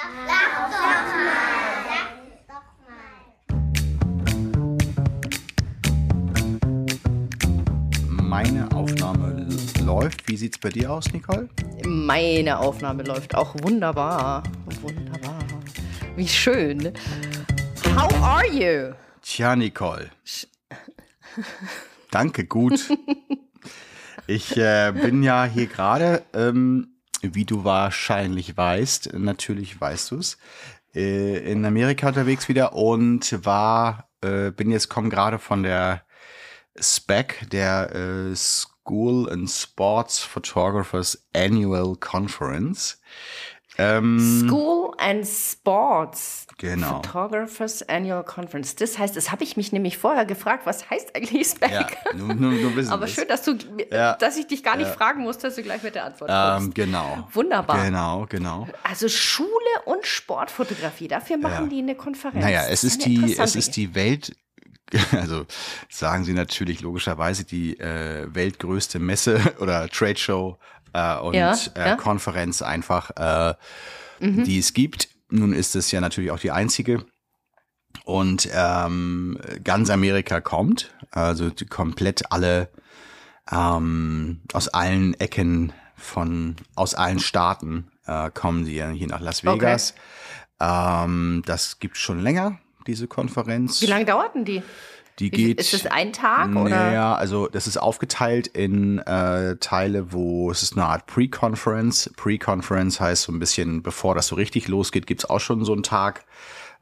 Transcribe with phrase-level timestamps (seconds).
[0.00, 0.08] Sag
[0.56, 1.04] doch mal.
[2.48, 3.04] Sag doch mal.
[8.08, 9.46] Meine Aufnahme
[9.84, 10.26] läuft.
[10.26, 11.50] Wie sieht's bei dir aus, Nicole?
[11.84, 14.42] Meine Aufnahme läuft auch wunderbar.
[14.80, 15.38] Wunderbar.
[16.16, 16.94] Wie schön.
[17.94, 18.94] How are you?
[19.20, 20.10] Tja, Nicole.
[22.10, 22.88] Danke, gut.
[24.26, 30.38] Ich äh, bin ja hier gerade, ähm, wie du wahrscheinlich weißt, natürlich weißt du es,
[30.94, 36.02] äh, in Amerika unterwegs wieder und war, äh, bin jetzt, komme gerade von der
[36.78, 43.00] SPAC, der äh, School and Sports Photographers Annual Conference.
[43.80, 46.96] Ähm, School and Sports Genau.
[47.02, 48.74] Photographers Annual Conference.
[48.76, 51.70] Das heißt, das habe ich mich nämlich vorher gefragt, was heißt eigentlich SPAC?
[51.72, 53.56] ja, nur, nur, nur Aber schön, dass du,
[53.90, 54.14] Ja.
[54.16, 56.74] dass ich dich gar nicht fragen muss, dass du gleich mit der Antwort Ähm, kommst.
[56.74, 57.28] genau.
[57.32, 57.82] Wunderbar.
[57.84, 58.68] Genau, genau.
[58.82, 59.48] Also Schule
[59.86, 61.70] und Sportfotografie, dafür machen Ja.
[61.70, 62.44] die eine Konferenz.
[62.44, 64.36] Naja, es ist eine die, es ist die Welt,
[65.12, 65.46] also
[65.88, 70.58] sagen sie natürlich logischerweise die äh, weltgrößte Messe oder Trade Show
[70.92, 71.96] äh, und Ja, äh, ja.
[71.96, 73.54] Konferenz einfach, äh,
[74.20, 75.08] die es gibt.
[75.30, 77.04] Nun ist es ja natürlich auch die einzige.
[78.04, 82.68] Und ähm, ganz Amerika kommt, also komplett alle
[83.50, 89.44] ähm, aus allen Ecken von, aus allen Staaten äh, kommen sie ja hier nach Las
[89.44, 89.54] Okay.
[89.56, 89.94] Vegas.
[90.60, 93.80] Ähm, das gibt schon länger, diese Konferenz.
[93.82, 94.62] Wie lange dauerten die?
[95.20, 95.60] Die geht.
[95.60, 96.70] ist das ein Tag oder?
[96.70, 102.10] Naja, also das ist aufgeteilt in äh, Teile, wo es ist eine Art Pre-Conference.
[102.16, 105.82] Pre-Conference heißt so ein bisschen, bevor das so richtig losgeht, gibt's auch schon so einen
[105.82, 106.24] Tag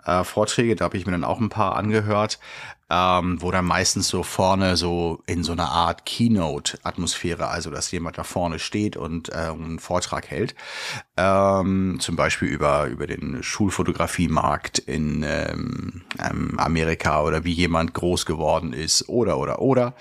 [0.04, 0.76] äh, Vorträge.
[0.76, 2.38] Da habe ich mir dann auch ein paar angehört,
[2.90, 8.16] ähm, wo dann meistens so vorne so in so einer Art Keynote-Atmosphäre, also dass jemand
[8.16, 10.54] da vorne steht und äh, einen Vortrag hält.
[11.16, 18.24] Ähm, zum Beispiel über, über den Schulfotografiemarkt in ähm, ähm, Amerika oder wie jemand groß
[18.24, 19.94] geworden ist oder oder oder.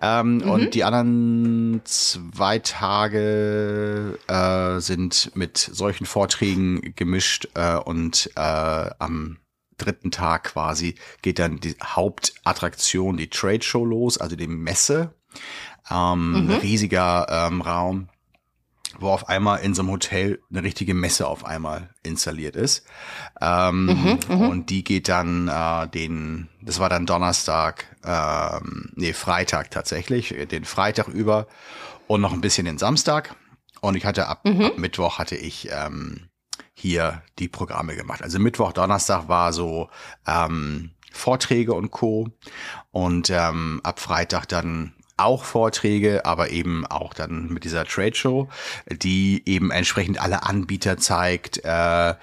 [0.00, 8.90] Ähm, Und die anderen zwei Tage äh, sind mit solchen Vorträgen gemischt äh, und äh,
[8.98, 9.38] am
[9.82, 15.14] dritten Tag quasi geht dann die Hauptattraktion, die Trade Show los, also die Messe.
[15.90, 18.08] Ähm, ein riesiger ähm, Raum,
[18.98, 22.86] wo auf einmal in so einem Hotel eine richtige Messe auf einmal installiert ist.
[23.40, 30.34] Ähm, und die geht dann äh, den, das war dann Donnerstag, ähm, nee, Freitag tatsächlich,
[30.50, 31.46] den Freitag über
[32.06, 33.34] und noch ein bisschen den Samstag.
[33.80, 36.28] Und ich hatte ab, ab Mittwoch hatte ich ähm,
[36.82, 38.22] hier die Programme gemacht.
[38.22, 39.88] Also Mittwoch, Donnerstag war so
[40.26, 42.28] ähm, Vorträge und Co.
[42.90, 44.92] Und ähm, ab Freitag dann
[45.24, 48.48] auch Vorträge, aber eben auch dann mit dieser Trade Show,
[48.90, 51.64] die eben entsprechend alle Anbieter zeigt.
[51.64, 52.14] Äh, äh,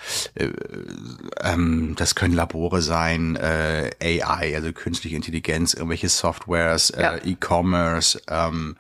[1.42, 7.16] ähm, das können Labore sein, äh, AI, also künstliche Intelligenz, irgendwelche Softwares, Ja.
[7.16, 8.76] äh, E-Commerce, ähm,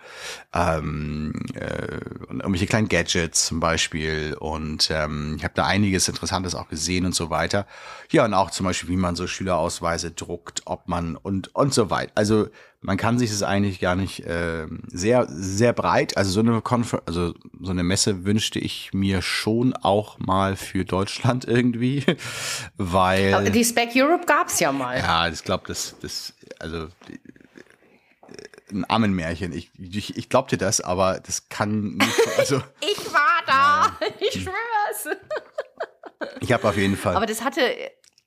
[0.53, 1.97] ähm, äh,
[2.27, 4.35] und irgendwelche kleinen Gadgets zum Beispiel.
[4.39, 7.67] Und ähm, ich habe da einiges Interessantes auch gesehen und so weiter.
[8.11, 11.89] Ja, und auch zum Beispiel, wie man so Schülerausweise druckt, ob man und und so
[11.89, 12.11] weiter.
[12.15, 12.49] Also
[12.81, 16.15] man kann sich das eigentlich gar nicht ähm, sehr sehr breit.
[16.17, 20.85] Also so eine Konfer also so eine Messe wünschte ich mir schon auch mal für
[20.85, 22.05] Deutschland irgendwie,
[22.77, 24.97] weil Die Spec Europe gab's ja mal.
[24.97, 27.19] ja, ich glaube, das, das, also die-
[28.71, 29.51] ein Ammenmärchen.
[29.51, 32.19] Ich, ich, ich glaub dir das, aber das kann nicht.
[32.37, 33.97] Also Ich war da.
[34.19, 35.17] Ich schwör's.
[36.39, 37.15] ich habe auf jeden Fall.
[37.15, 37.61] Aber das hatte,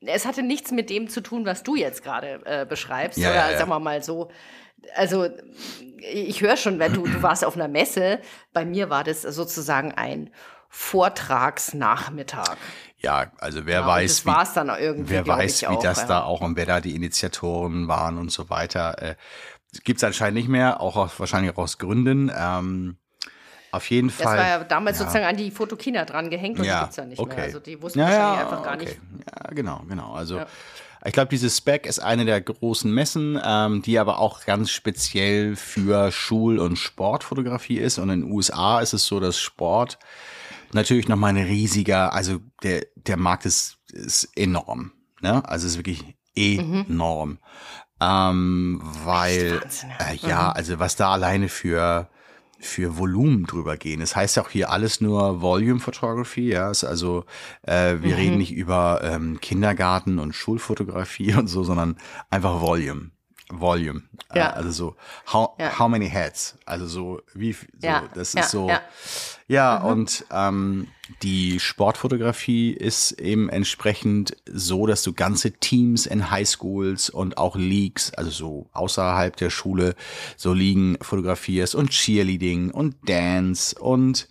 [0.06, 3.18] es hatte nichts mit dem zu tun, was du jetzt gerade äh, beschreibst.
[3.18, 3.58] Ja, oder ja, ja.
[3.58, 4.30] sagen wir mal so.
[4.96, 5.28] Also
[5.98, 8.20] ich höre schon, wenn du, du warst auf einer Messe.
[8.52, 10.30] Bei mir war das sozusagen ein
[10.68, 12.56] Vortragsnachmittag.
[12.98, 16.06] ja, also wer Ja, und weiß, das irgendwie, wer weiß, wie auch, das ja.
[16.06, 19.00] da auch und wer da die Initiatoren waren und so weiter.
[19.02, 19.16] Äh,
[19.84, 22.32] gibt's anscheinend nicht mehr, auch aus, wahrscheinlich auch aus Gründen.
[22.34, 22.96] Ähm,
[23.72, 24.38] auf jeden Das Fall.
[24.38, 27.34] war ja damals sozusagen an die Fotokina dran gehängt und die gibt's ja nicht okay.
[27.36, 27.44] mehr.
[27.44, 28.84] Also die wussten ja, wahrscheinlich ja, einfach gar okay.
[28.84, 29.00] nicht.
[29.26, 30.12] Ja, genau, genau.
[30.12, 30.46] Also Ja.
[31.04, 35.56] ich glaube, diese Spec ist eine der großen Messen, ähm, die aber auch ganz speziell
[35.56, 37.98] für Schul- und Sportfotografie ist.
[37.98, 39.98] Und in den USA ist es so, dass Sport
[40.72, 44.92] natürlich noch mal ein riesiger, also der der Markt ist ist enorm.
[45.20, 45.42] Ne?
[45.48, 46.02] Also es ist wirklich
[46.34, 47.38] enorm.
[48.00, 49.60] Ähm, weil
[49.98, 52.08] äh, ja, also was da alleine für
[52.62, 54.00] für Volumen drüber gehen.
[54.00, 56.70] Es heißt ja auch hier alles nur Volume Photography, ja.
[56.70, 57.24] Ist also
[57.62, 61.96] äh, wir reden nicht über ähm, Kindergarten und Schulfotografie und so, sondern
[62.30, 63.10] einfach Volume.
[63.60, 64.02] Volume.
[64.32, 64.50] Äh, Ja.
[64.50, 64.96] Also so,
[65.32, 65.78] how, Ja.
[65.78, 66.56] how many heads?
[66.64, 68.80] Also so, wie, so, Ja, das ist so, ja.
[69.48, 70.88] ja, und ähm,
[71.22, 78.12] die Sportfotografie ist eben entsprechend so, dass du ganze Teams in Highschools und auch Leagues,
[78.14, 79.94] also so außerhalb der Schule,
[80.36, 84.28] so Ligen fotografierst und Cheerleading und Dance und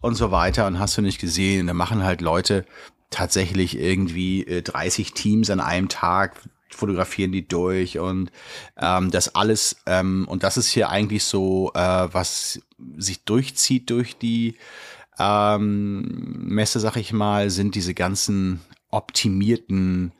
[0.00, 1.66] und so weiter und hast du nicht gesehen.
[1.66, 2.66] Da machen halt Leute
[3.08, 6.42] tatsächlich irgendwie äh, 30 Teams an einem Tag,
[6.74, 8.30] fotografieren die durch und
[8.76, 12.60] ähm, das alles, ähm, und das ist hier eigentlich so, äh, was
[12.96, 14.56] sich durchzieht durch die
[15.18, 18.60] ähm, Messe, sag ich mal, sind diese ganzen
[18.90, 20.12] optimierten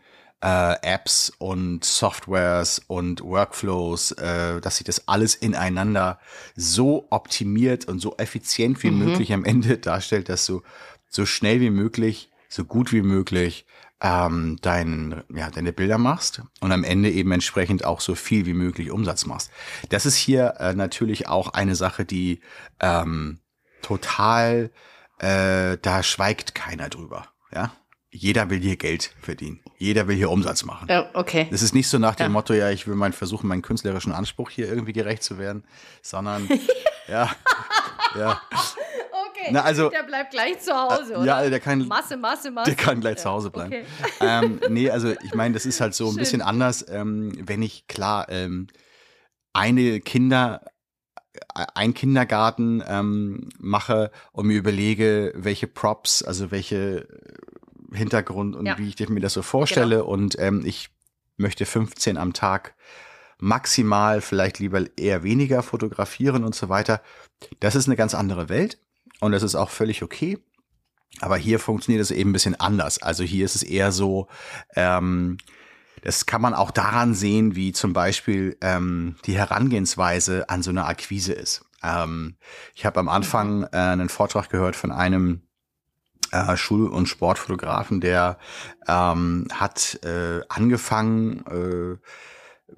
[0.45, 6.19] äh, Apps und Softwares und Workflows, äh, dass sich das alles ineinander
[6.55, 10.63] so optimiert und so effizient wie möglich am Ende darstellt, dass du
[11.09, 13.67] so schnell wie möglich, so gut wie möglich
[14.01, 18.55] ähm, dein, ja, deine Bilder machst und am Ende eben entsprechend auch so viel wie
[18.55, 19.51] möglich Umsatz machst.
[19.89, 22.41] Das ist hier äh, natürlich auch eine Sache, die
[22.81, 23.41] ähm,
[23.83, 24.71] total,
[25.19, 27.27] äh, da schweigt keiner drüber.
[27.53, 27.73] Ja,
[28.11, 29.61] jeder will hier Geld verdienen.
[29.77, 30.87] Jeder will hier Umsatz machen.
[30.89, 31.49] Ja, okay.
[31.51, 32.29] Es ist nicht so nach dem Ja.
[32.29, 35.65] Motto, ja, ich will mal versuchen, meinen künstlerischen Anspruch hier irgendwie gerecht zu werden,
[36.01, 36.49] sondern
[37.09, 37.31] ja,
[38.17, 38.41] ja.
[39.51, 41.25] Na, also- der bleibt gleich zu Hause, Äh, oder?
[41.45, 42.71] ja, der kann- Masse, Masse, Masse.
[42.75, 43.73] der kann gleich zu Hause bleiben.
[43.73, 43.85] Okay.
[44.21, 46.19] ähm, nee, also ich meine, das ist halt so ein Schön.
[46.19, 48.67] bisschen anders, ähm, wenn ich klar ähm,
[49.53, 50.63] eine Kinder
[51.55, 57.09] äh, ein Kindergarten ähm, mache und mir überlege, welche Props, also welche
[57.93, 58.79] Hintergrund und Ja.
[58.79, 60.91] wie ich mir das so vorstelle und ähm, ich
[61.37, 62.75] möchte 15 am Tag
[63.41, 67.03] maximal, vielleicht lieber eher weniger fotografieren und so weiter.
[67.61, 68.79] Das ist eine ganz andere Welt
[69.21, 70.39] und das ist auch völlig okay.
[71.21, 73.01] Aber hier funktioniert es eben ein bisschen anders.
[73.01, 74.27] Also hier ist es eher so,
[74.75, 75.39] ähm,
[76.03, 80.87] das kann man auch daran sehen, wie zum Beispiel ähm, die Herangehensweise an so eine
[80.87, 81.65] Akquise ist.
[81.83, 82.37] Ähm,
[82.75, 85.43] ich habe am Anfang äh, einen Vortrag gehört von einem
[86.31, 88.39] äh, Schul- und Sportfotografen, der
[88.89, 91.97] ähm, hat äh, angefangen äh,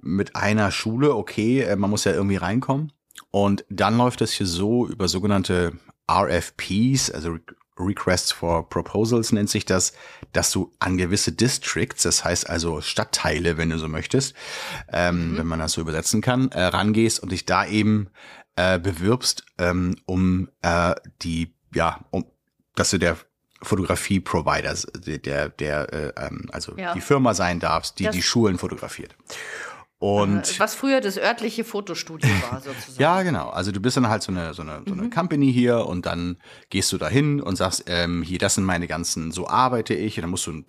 [0.03, 2.93] mit einer Schule, okay, äh, man muss ja irgendwie reinkommen.
[3.31, 5.73] Und dann läuft es hier so über sogenannte
[6.11, 7.41] RFPs, also Re-
[7.79, 9.93] Requests for Proposals nennt sich das,
[10.33, 14.35] dass du an gewisse Districts, das heißt also Stadtteile, wenn du so möchtest,
[14.93, 18.09] ähm, wenn man das so übersetzen kann, äh, rangehst und dich da eben
[18.57, 22.25] äh, bewirbst, ähm, um äh, die, ja, um,
[22.75, 23.19] dass du der
[23.63, 24.75] Fotografie-Provider,
[25.07, 26.95] der, der, der äh, ähm, also Ja.
[26.95, 29.15] die Firma sein darfst, die Das- die Schulen fotografiert.
[29.99, 33.01] Und Was früher das örtliche Fotostudio war, sozusagen.
[33.01, 33.49] ja, genau.
[33.49, 36.37] Also du bist dann halt so eine, so eine, so eine Company hier und dann
[36.69, 40.19] gehst du dahin und sagst, ähm, hier, das sind meine ganzen, so arbeite ich.
[40.19, 40.63] Und dann musst du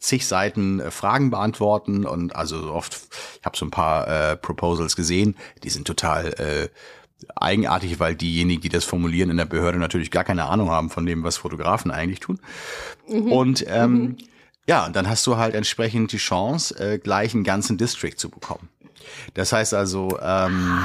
[0.00, 3.00] zig Seiten äh, Fragen beantworten und also so oft,
[3.38, 6.68] ich habe so ein paar äh, Proposals gesehen, die sind total äh,
[7.36, 11.06] eigenartig, weil diejenigen, die das formulieren in der Behörde natürlich gar keine Ahnung haben von
[11.06, 12.40] dem, was Fotografen eigentlich tun.
[13.06, 14.16] Und ähm,
[14.70, 18.28] ja, und dann hast du halt entsprechend die Chance, äh, gleich einen ganzen District zu
[18.30, 18.68] bekommen.
[19.34, 20.78] Das heißt also, ähm,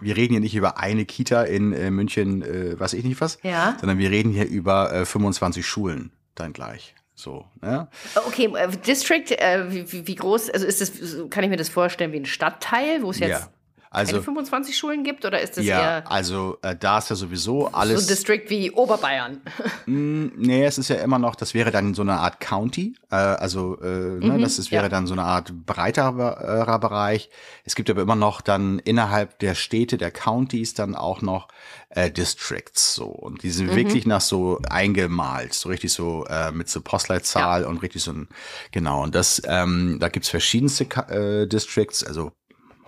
[0.00, 3.38] wir reden hier nicht über eine Kita in äh, München, äh, weiß ich nicht was,
[3.42, 3.76] Ja.
[3.80, 6.94] sondern wir reden hier über äh, 25 Schulen dann gleich.
[7.14, 7.88] So, ja.
[8.26, 10.92] Okay, äh, District, äh, wie, wie- wie groß, also ist das,
[11.30, 13.48] kann ich mir das vorstellen wie ein Stadtteil, wo es jetzt ja.
[13.92, 17.16] Also, keine 25 Schulen gibt oder ist das ja, eher also äh, da ist ja
[17.16, 18.02] sowieso so alles.
[18.02, 19.40] ein District wie Oberbayern?
[19.86, 23.80] Nee, es ist ja immer noch, das wäre dann so eine Art County, äh, also
[23.80, 24.88] äh, ne, das ist, wäre ja.
[24.88, 27.30] dann so eine Art breiterer Bereich.
[27.64, 31.48] Es gibt aber immer noch dann innerhalb der Städte, der Counties dann auch noch
[31.88, 36.68] äh, Districts so und die sind wirklich nach so eingemalt, so richtig so äh, mit
[36.68, 38.28] so Postleitzahl und richtig so ein
[38.70, 42.30] genau und das ähm, da gibt's verschiedenste äh, Districts, also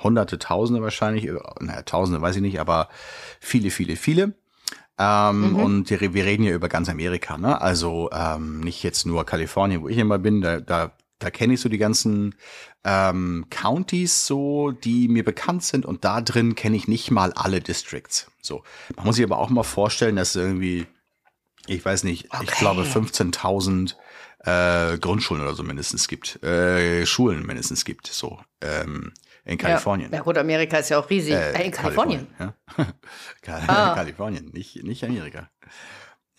[0.03, 2.89] Hunderte, Tausende wahrscheinlich, äh, naja, Tausende weiß ich nicht, aber
[3.41, 4.35] viele, viele, viele.
[4.99, 7.61] Ähm, Und wir, reden hier über ganz Amerika, ne?
[7.61, 11.61] Also ähm, nicht jetzt nur Kalifornien, wo ich immer bin, da, da, da kenne ich
[11.61, 12.35] so die ganzen
[12.85, 17.61] ähm, Counties so, die mir bekannt sind und da drin kenne ich nicht mal alle
[17.61, 18.31] Districts.
[18.43, 18.65] So,
[18.97, 20.87] man muss sich aber auch mal vorstellen, dass irgendwie,
[21.67, 22.55] ich weiß nicht, ich Okay.
[22.59, 23.95] glaube 15.000
[24.45, 29.13] äh, Grundschulen oder so mindestens gibt, äh, Schulen mindestens gibt, so ähm,
[29.45, 30.11] in Kalifornien.
[30.11, 30.19] Ja.
[30.19, 31.35] ja gut, Amerika ist ja auch riesig.
[31.35, 32.27] Äh, Äh, in Kalifornien.
[32.39, 32.55] Ja.
[33.43, 33.95] Kal Ah.
[33.95, 35.51] Kalifornien, nicht, nicht Amerika.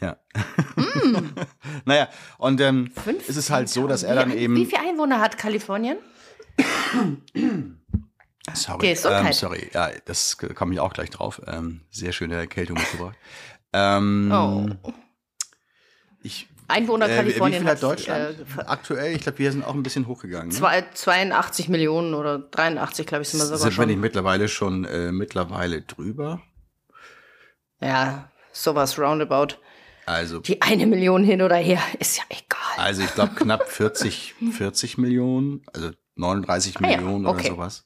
[0.01, 0.17] Ja.
[1.85, 2.91] naja, und ähm,
[3.27, 4.55] es ist halt so, dass er dann wie, eben.
[4.55, 5.97] Wie viele Einwohner hat Kalifornien?
[8.53, 11.41] Sorry, ähm, sorry, ja, das komme ich auch gleich drauf.
[11.47, 13.15] Ähm, sehr schöne Erkältung mitgebracht.
[13.71, 14.67] Ähm, Oh.
[16.23, 18.35] Ich Einwohner Äh, wie- Kalifornien wie viel hat Deutschland?
[18.57, 20.47] Äh, Aktuell, ich glaube, wir sind auch ein bisschen hochgegangen.
[20.49, 20.53] Ne?
[20.53, 24.01] zwei, 82 Millionen oder 83, glaube ich, sind wir sogar sind wir nicht schon.
[24.01, 26.41] mittlerweile schon äh, mittlerweile drüber?
[27.81, 29.55] Ja, sowas roundabout.
[30.05, 32.59] Also, Die eine Million hin oder her ist ja egal.
[32.85, 37.47] also ich glaube knapp 40, 40 Millionen, also 39 Ah ja, Millionen okay.
[37.51, 37.85] oder sowas.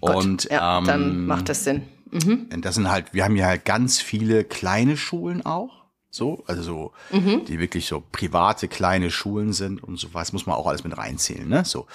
[0.00, 1.82] Gott, Und ja, ähm, dann macht das Sinn.
[2.12, 5.73] Und das sind halt, wir haben ja halt ganz viele kleine Schulen auch.
[6.14, 7.44] So, also so, Mhm.
[7.46, 11.48] die wirklich so private kleine Schulen sind und sowas muss man auch alles mit reinzählen,
[11.48, 11.64] ne?
[11.64, 11.88] So.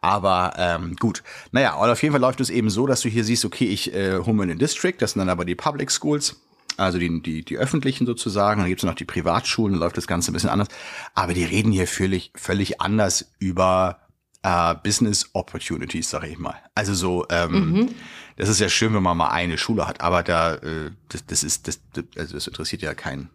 [0.00, 1.22] Aber ähm, gut.
[1.52, 3.92] Naja, und auf jeden Fall läuft es eben so, dass du hier siehst, okay, ich
[3.92, 6.40] äh, hole mir einen District, das sind dann aber die Public Schools,
[6.78, 10.06] also die, die, die öffentlichen sozusagen, dann gibt es noch die Privatschulen, dann läuft das
[10.06, 10.68] Ganze ein bisschen anders.
[11.14, 13.98] Aber die reden hier völlig, völlig anders über
[14.44, 16.54] äh, Business Opportunities, sage ich mal.
[16.74, 17.90] Also so, ähm,
[18.36, 21.42] das ist ja schön, wenn man mal eine Schule hat, aber da, äh, das, das
[21.44, 23.28] ist, das, das, also das interessiert ja keinen.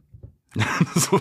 [0.96, 1.20] so.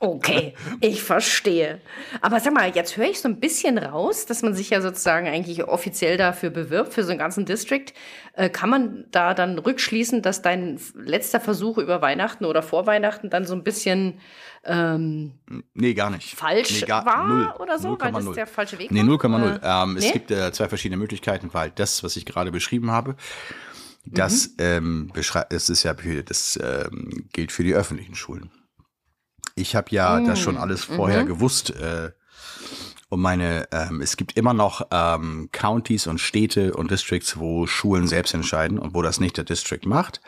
[0.00, 1.80] Okay, ich verstehe.
[2.20, 5.26] Aber sag mal, jetzt höre ich so ein bisschen raus, dass man sich ja sozusagen
[5.26, 7.86] eigentlich offiziell dafür bewirbt, für so einen ganzen District.
[8.34, 13.28] Äh, kann man da dann rückschließen, dass dein letzter Versuch über Weihnachten oder vor Weihnachten
[13.28, 14.20] dann so ein bisschen
[14.64, 15.32] ähm,
[15.74, 16.36] Nee, gar nicht.
[16.36, 17.52] falsch nee, gar, war null.
[17.58, 18.34] oder so, weil das 0,0.
[18.34, 19.14] der falsche Weg Nee, war?
[19.16, 19.56] 0,0.
[19.56, 19.82] Oder?
[19.82, 20.12] Ähm, Es Nee?
[20.12, 23.16] gibt äh, zwei verschiedene Möglichkeiten, weil das, was ich gerade beschrieben habe,
[24.12, 24.54] das, Mhm.
[24.58, 25.12] ähm,
[25.50, 28.50] das ist ja das ähm, gilt für die öffentlichen Schulen.
[29.54, 30.42] Ich habe ja das Mm.
[30.42, 31.26] schon alles vorher Mhm.
[31.26, 31.70] gewusst.
[31.70, 32.12] Äh,
[33.10, 38.06] und meine, ähm, es gibt immer noch ähm, Counties und Städte und Districts, wo Schulen
[38.06, 40.20] selbst entscheiden und wo das nicht der District macht.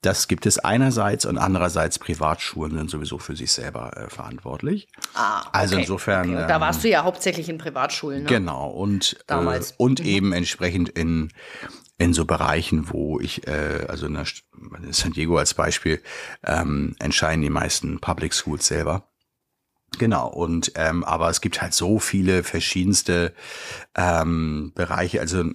[0.00, 4.88] Das gibt es einerseits und andererseits Privatschulen sind sowieso für sich selber äh, verantwortlich.
[5.14, 6.46] Ah, Also okay, insofern, Okay.
[6.48, 8.28] Da ähm, warst du ja hauptsächlich in Privatschulen, ne?
[8.28, 9.72] Genau, und, Damals.
[9.72, 11.32] Äh, und eben entsprechend in,
[11.98, 14.26] in so Bereichen, wo ich, äh, also in, der,
[14.82, 16.02] in San Diego als Beispiel,
[16.44, 19.08] ähm, entscheiden die meisten Public Schools selber.
[19.98, 23.32] Genau, und ähm, aber es gibt halt so viele verschiedenste
[23.94, 25.20] ähm, Bereiche.
[25.20, 25.54] Also ein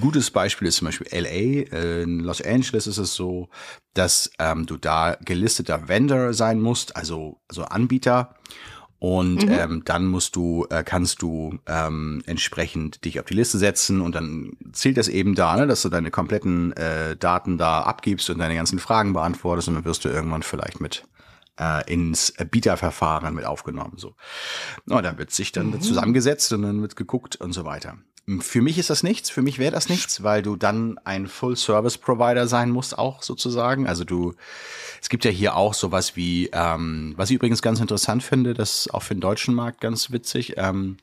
[0.00, 1.28] gutes Beispiel ist zum Beispiel LA.
[1.72, 3.48] Äh, In Los Angeles ist es so,
[3.94, 8.34] dass ähm, du da gelisteter Vendor sein musst, also, also Anbieter.
[9.02, 14.00] Und ähm, dann musst du, äh, kannst du ähm, entsprechend dich auf die Liste setzen
[14.00, 18.30] und dann zählt das eben da, ne, dass du deine kompletten äh, Daten da abgibst
[18.30, 21.02] und deine ganzen Fragen beantwortest und dann wirst du irgendwann vielleicht mit
[21.58, 23.94] äh, ins Bieterverfahren mit aufgenommen.
[23.96, 24.14] So.
[24.88, 27.96] Und dann wird sich dann zusammengesetzt und dann wird geguckt und so weiter.
[28.38, 32.46] Für mich ist das nichts, für mich wäre das nichts, weil du dann ein Full-Service-Provider
[32.46, 33.88] sein musst, auch sozusagen.
[33.88, 34.34] Also du,
[35.00, 38.86] es gibt ja hier auch sowas wie, ähm, was ich übrigens ganz interessant finde, das
[38.86, 40.98] ist auch für den deutschen Markt ganz witzig, ähm,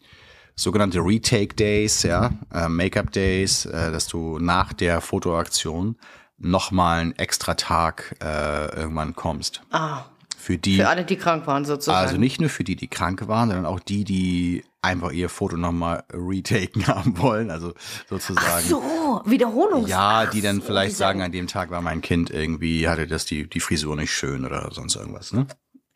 [0.56, 5.98] sogenannte Retake Days, ja, äh, Make-up Days, äh, dass du nach der Fotoaktion
[6.38, 9.62] nochmal einen extra Tag äh, irgendwann kommst.
[9.72, 10.06] Ah,
[10.39, 11.98] Für die, für alle, die krank waren sozusagen.
[11.98, 15.58] also nicht nur für die, die krank waren, sondern auch die, die einfach ihr Foto
[15.58, 17.74] nochmal retaken haben wollen, also
[18.10, 18.65] sozusagen.
[18.65, 19.89] so, Wiederholungs.
[19.89, 23.05] Ja, Ach die dann so, vielleicht sagen, an dem Tag war mein Kind irgendwie, hatte
[23.05, 25.46] das die, die Frisur nicht schön oder sonst irgendwas, ne?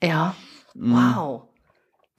[0.04, 0.36] Ja,
[0.76, 0.94] Mhm.
[0.94, 1.44] wow.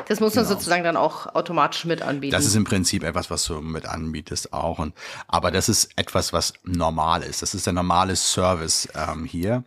[0.09, 2.31] Das muss man sozusagen dann auch automatisch mit anbieten.
[2.31, 2.39] Genau.
[2.39, 4.79] Das ist im Prinzip etwas, was du mit anbietest auch.
[4.79, 4.95] Und,
[5.29, 7.43] aber das ist etwas, was normal ist.
[7.43, 9.63] Das ist der normale Service ähm, hier.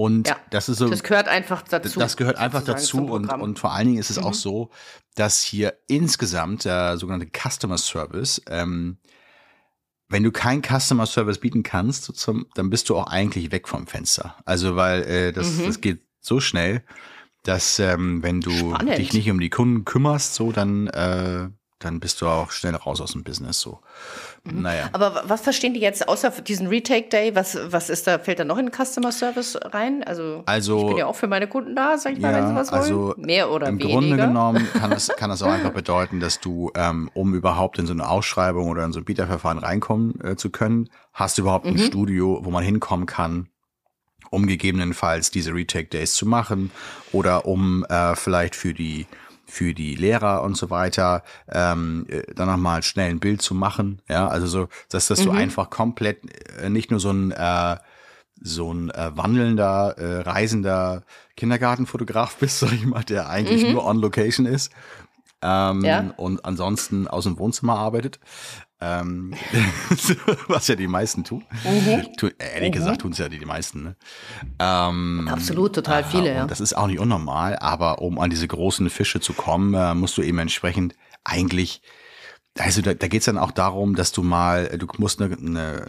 [0.00, 0.88] Und ja, das ist so.
[0.88, 2.00] das gehört einfach dazu.
[2.00, 3.30] Das gehört einfach dazu und.
[3.30, 3.42] Mhm.
[3.42, 4.70] und vor allen Dingen ist es auch so,
[5.14, 8.96] dass hier insgesamt der sogenannte Customer Service, ähm,
[10.08, 13.86] wenn du kein Customer Service bieten kannst, zum, dann bist du auch eigentlich weg vom
[13.86, 14.36] Fenster.
[14.46, 15.66] Also weil äh, das, Mhm.
[15.66, 16.82] das geht so schnell,
[17.42, 18.96] dass ähm, wenn du Spannend.
[18.96, 23.02] dich nicht um die Kunden kümmerst, so dann äh, dann bist du auch schnell raus
[23.02, 23.60] aus dem Business.
[23.60, 23.80] So,
[24.44, 24.62] Mhm.
[24.62, 24.88] naja.
[24.92, 27.34] Aber wa- was verstehen die jetzt außer diesen Retake Day?
[27.34, 30.02] Was, was ist da, fällt da noch in Customer Service rein?
[30.02, 32.54] Also, Also- ich bin ja auch für meine Kunden da, sag ich mal, wenn sie
[32.54, 32.80] was wollen.
[32.80, 33.92] also Mehr oder im weniger.
[34.00, 37.86] Grunde genommen kann das, kann das auch einfach bedeuten, dass du, ähm, um überhaupt in
[37.86, 41.66] so eine Ausschreibung oder in so ein Bieterverfahren reinkommen äh, zu können, hast du überhaupt
[41.66, 41.78] ein Mhm.
[41.78, 43.48] Studio, wo man hinkommen kann,
[44.30, 46.70] um gegebenenfalls diese Retake Days zu machen
[47.12, 49.06] oder um äh, vielleicht für die
[49.50, 54.00] für die Lehrer und so weiter, ähm, äh, dann nochmal schnell ein Bild zu machen.
[54.08, 55.24] Ja, also so, dass, dass Mhm.
[55.24, 56.18] du einfach komplett
[56.60, 57.76] äh, nicht nur so ein äh,
[58.42, 61.02] so ein äh, wandelnder, äh, reisender
[61.36, 64.72] Kindergartenfotograf bist, sag ich mal, der eigentlich nur on Location ist
[65.42, 65.84] ähm, Mhm.
[65.84, 66.14] Ja.
[66.16, 68.18] und ansonsten aus dem Wohnzimmer arbeitet.
[68.80, 69.34] Ähm,
[70.48, 71.44] was ja die meisten tun.
[71.64, 72.06] Mhm.
[72.16, 73.82] Tu, äh, ehrlich gesagt tun es ja die, die meisten.
[73.82, 73.96] Ne?
[74.58, 76.46] Ähm, Absolut, total viele, und ja.
[76.46, 80.16] Das ist auch nicht unnormal, aber um an diese großen Fische zu kommen, äh, musst
[80.16, 80.94] du eben entsprechend
[81.24, 81.82] eigentlich
[82.58, 85.86] Also da, da geht es dann auch darum, dass du mal, du musst eine, eine,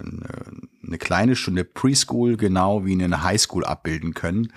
[0.86, 4.52] eine kleine Stunde Preschool genau wie eine Highschool abbilden können.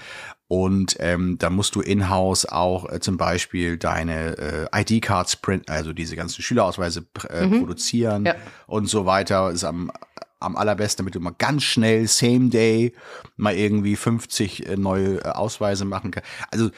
[0.63, 5.93] Und ähm, da musst du in-house auch äh, zum Beispiel deine äh, ID-Cards print, also
[5.93, 8.35] diese ganzen Schülerausweise äh, produzieren Ja.
[8.67, 9.51] und so weiter.
[9.51, 9.91] Ist am,
[10.39, 12.95] am allerbesten, damit du mal ganz schnell, same day,
[13.37, 16.29] mal irgendwie 50 äh, neue äh, Ausweise machen kannst.
[16.51, 16.71] Also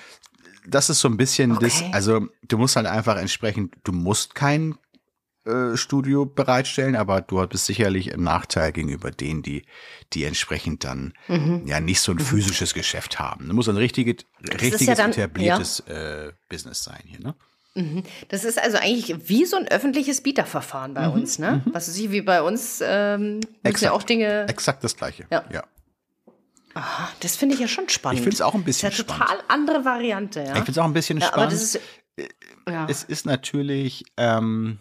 [0.68, 1.90] das ist so ein bisschen das, Okay.
[1.92, 4.74] also du musst halt einfach entsprechend, du musst kein
[5.76, 9.64] Studio bereitstellen, aber du bist sicherlich im Nachteil gegenüber denen, die,
[10.12, 11.62] die entsprechend dann Mhm.
[11.66, 13.48] ja nicht so ein physisches Geschäft haben.
[13.48, 17.34] Du musst ein richtiges, richtiges ja dann- etabliertes äh, Business sein hier, ne?
[18.28, 21.62] Das ist also eigentlich wie so ein öffentliches Bieterverfahren bei uns, ne?
[21.72, 23.92] Was ich, wie bei uns ähm, müssen ja Exakt.
[23.92, 24.48] auch Dinge.
[24.48, 25.26] Exakt das gleiche.
[25.30, 25.44] Ja.
[25.52, 25.62] ja.
[26.74, 28.18] Ah, Das finde ich ja schon spannend.
[28.18, 29.30] Ich finde es auch ein bisschen Das ist ja spannend.
[29.40, 30.46] total andere Variante, ja.
[30.46, 31.52] Ich finde es auch ein bisschen ja, aber spannend.
[31.52, 31.80] das ist.
[32.68, 32.86] Ja.
[32.88, 34.78] es ist natürlich, ähm,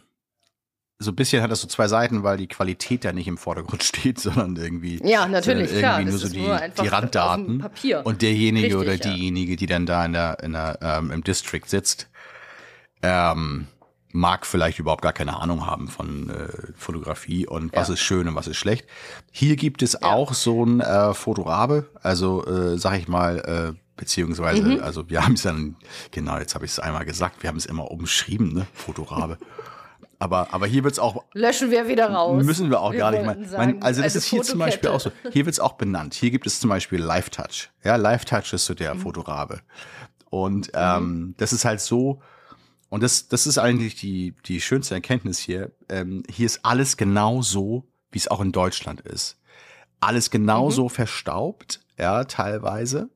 [0.98, 3.84] so ein bisschen hat das so zwei Seiten, weil die Qualität da nicht im Vordergrund
[3.84, 7.58] steht, sondern irgendwie, Ja, natürlich, sondern klar, irgendwie das nur so die, nur die Randdaten
[7.60, 8.02] Papier.
[8.06, 9.14] und derjenige Richtig, oder ja.
[9.16, 12.08] diejenige, die dann da in der, in der ähm, im District sitzt,
[13.02, 13.68] ähm,
[14.14, 16.48] mag vielleicht überhaupt gar keine Ahnung haben von äh,
[16.78, 17.96] Fotografie und was Ja.
[17.96, 18.88] ist schön und was ist schlecht.
[19.32, 24.64] Hier gibt es auch so ein äh, Fotorabe, also äh, sag ich mal, äh, beziehungsweise,
[24.64, 24.80] Mhm.
[24.82, 25.76] also wir haben es dann,
[26.12, 29.38] genau, jetzt habe ich es einmal gesagt, wir haben es immer umschrieben, ne, Fotorabe.
[30.20, 32.44] Aber, aber hier wird's auch Löschen wir wieder raus.
[32.44, 35.12] Müssen wir auch gar nicht sagen, Mein, also das ist hier zum Beispiel auch so.
[35.32, 36.14] Hier wird's auch benannt.
[36.14, 37.70] Hier gibt es zum Beispiel Live Touch.
[37.84, 38.78] Ja, Live Touch ist so Mhm.
[38.78, 39.60] der Fotorabe.
[40.30, 42.22] Und ähm, das ist halt so.
[42.90, 45.72] Und das, das ist eigentlich die, die schönste Erkenntnis hier.
[45.90, 49.38] Ähm, hier ist alles genau so, wie es auch in Deutschland ist.
[50.00, 50.90] Alles genauso Mhm.
[50.90, 53.10] verstaubt, ja, teilweise.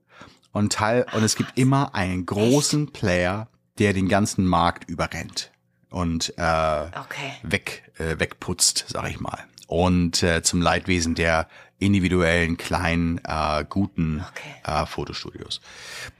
[0.51, 5.51] Und Teil, und es gibt immer einen großen Player, der den ganzen Markt überrennt.
[5.89, 7.31] Und äh, Okay.
[7.43, 9.39] weg, äh, wegputzt, sag ich mal.
[9.67, 11.47] Und äh, zum Leidwesen der
[11.79, 14.81] individuellen, kleinen, äh, guten Okay.
[14.81, 15.61] äh, Fotostudios.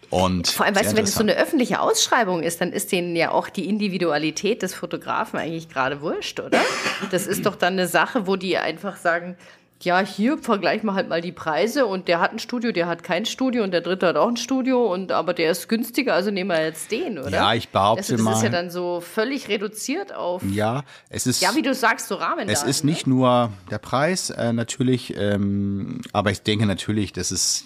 [0.09, 3.15] Und Vor allem, weißt du, wenn es so eine öffentliche Ausschreibung ist, dann ist denen
[3.15, 6.59] ja auch die Individualität des Fotografen eigentlich gerade wurscht, oder?
[7.11, 9.37] Das ist doch dann eine Sache, wo die einfach sagen,
[9.81, 13.01] ja, hier vergleichen wir halt mal die Preise und der hat ein Studio, der hat
[13.03, 16.31] kein Studio und der dritte hat auch ein Studio und aber der ist günstiger, also
[16.31, 17.29] nehmen wir jetzt den, oder?
[17.29, 20.83] Ja, ich behaupte also, das ist ja mal- dann so völlig reduziert auf, ja, Ja,
[21.09, 21.41] es ist.
[21.55, 22.49] wie du sagst, so Rahmen.
[22.49, 27.65] Es ist nicht nur der Preis, äh, natürlich, ähm, aber ich denke natürlich, das ist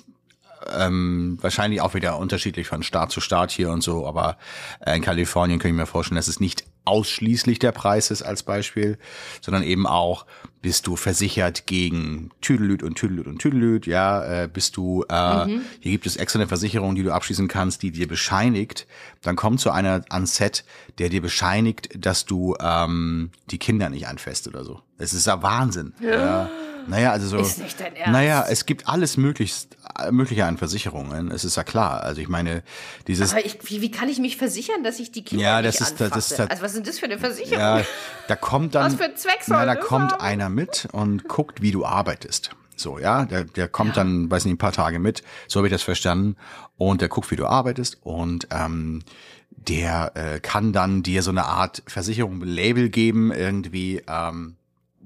[0.80, 4.38] ähm, wahrscheinlich auch wieder unterschiedlich von Staat zu Staat hier und so, aber
[4.86, 8.44] äh, in Kalifornien kann ich mir vorstellen, dass es nicht ausschließlich der Preis ist als
[8.44, 8.98] Beispiel,
[9.42, 10.26] sondern eben auch,
[10.62, 15.92] bist du versichert gegen Tüdelüt und Tüdelüt und Tüdelüt, ja, äh, bist du, äh, hier
[15.92, 18.88] gibt es extra eine Versicherung, die du abschließen kannst, die dir bescheinigt,
[19.22, 20.64] dann kommt so einer ans Set,
[21.00, 24.82] der dir bescheinigt, dass du ähm, die Kinder nicht anfasst oder so.
[24.98, 25.94] Es ist ja Wahnsinn.
[26.02, 26.50] Ja.
[26.88, 27.38] Naja, also so.
[27.38, 28.12] Ist nicht dein Ernst.
[28.12, 29.78] Naja, es gibt alles möglichst,
[30.12, 31.32] mögliche an Versicherungen.
[31.32, 32.04] Es ist ja klar.
[32.04, 32.64] Also ich meine,
[33.08, 35.80] dieses, aber ich, wie, wie kann ich mich versichern, dass ich die Kinder Ja, nicht
[35.80, 37.60] das ist- das ist das- also was sind das für eine Versicherung?
[37.60, 37.82] ja,
[38.28, 40.22] da kommt dann, Was für ein Zweck soll na, da kommt haben?
[40.22, 42.52] einer mit und guckt, wie du arbeitest.
[42.76, 45.72] So, ja, der, der kommt dann, weiß nicht, ein paar Tage mit, so habe ich
[45.74, 46.36] das verstanden,
[46.76, 49.04] und der guckt, wie du arbeitest und ähm,
[49.52, 54.56] der äh, kann dann dir so eine Art Versicherung, Label geben, irgendwie, ähm,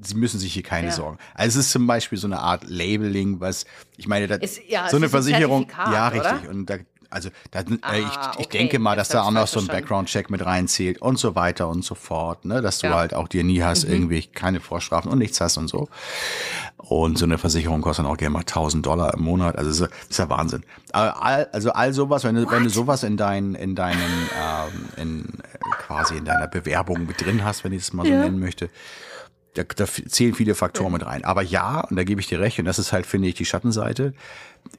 [0.02, 0.94] Sie müssen sich hier keine Ja.
[0.94, 1.18] Sorgen.
[1.34, 3.66] Also es ist zum Beispiel so eine Art Labeling, was
[3.98, 6.34] ich meine, da, Ist- ja, so eine ein Versicherung, Zertifikat, ja oder?
[6.34, 6.50] richtig.
[6.50, 6.76] Und da,
[7.10, 8.58] also da, äh, ich, Ah, ich okay.
[8.58, 9.68] denke mal, dass da auch ich noch so ein.
[9.68, 12.94] Background-Check mit reinzählt und so weiter und so fort, ne, dass du Ja.
[12.94, 12.98] Mhm.
[12.98, 15.88] halt auch dir nie hast, irgendwie keine Vorstrafen und nichts hast und so.
[16.76, 19.58] Und so eine Versicherung kostet dann auch gerne mal 1000 Dollar im Monat.
[19.58, 20.64] Also das ist ja Wahnsinn.
[20.92, 24.86] Aber all, also all sowas, wenn du, wenn du sowas in deinen, in deinen, ähm,
[24.98, 28.20] in, äh, quasi in deiner Bewerbung mit drin hast, wenn ich es mal so Ja.
[28.20, 28.70] nennen möchte,
[29.58, 31.24] da, da zählen viele Faktoren mit rein.
[31.26, 33.46] Aber ja, und da gebe ich dir recht, und das ist halt, finde ich, die
[33.46, 34.13] Schattenseite,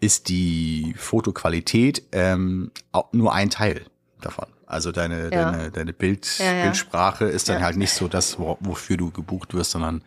[0.01, 2.71] ist die Fotoqualität ähm,
[3.13, 3.85] nur ein Teil
[4.21, 4.47] davon.
[4.67, 5.51] Also deine, Ja.
[5.51, 6.63] deine, deine Bild, Ja, ja.
[6.65, 10.03] Bildsprache ist dann halt nicht so das, wo, wofür du gebucht wirst, sondern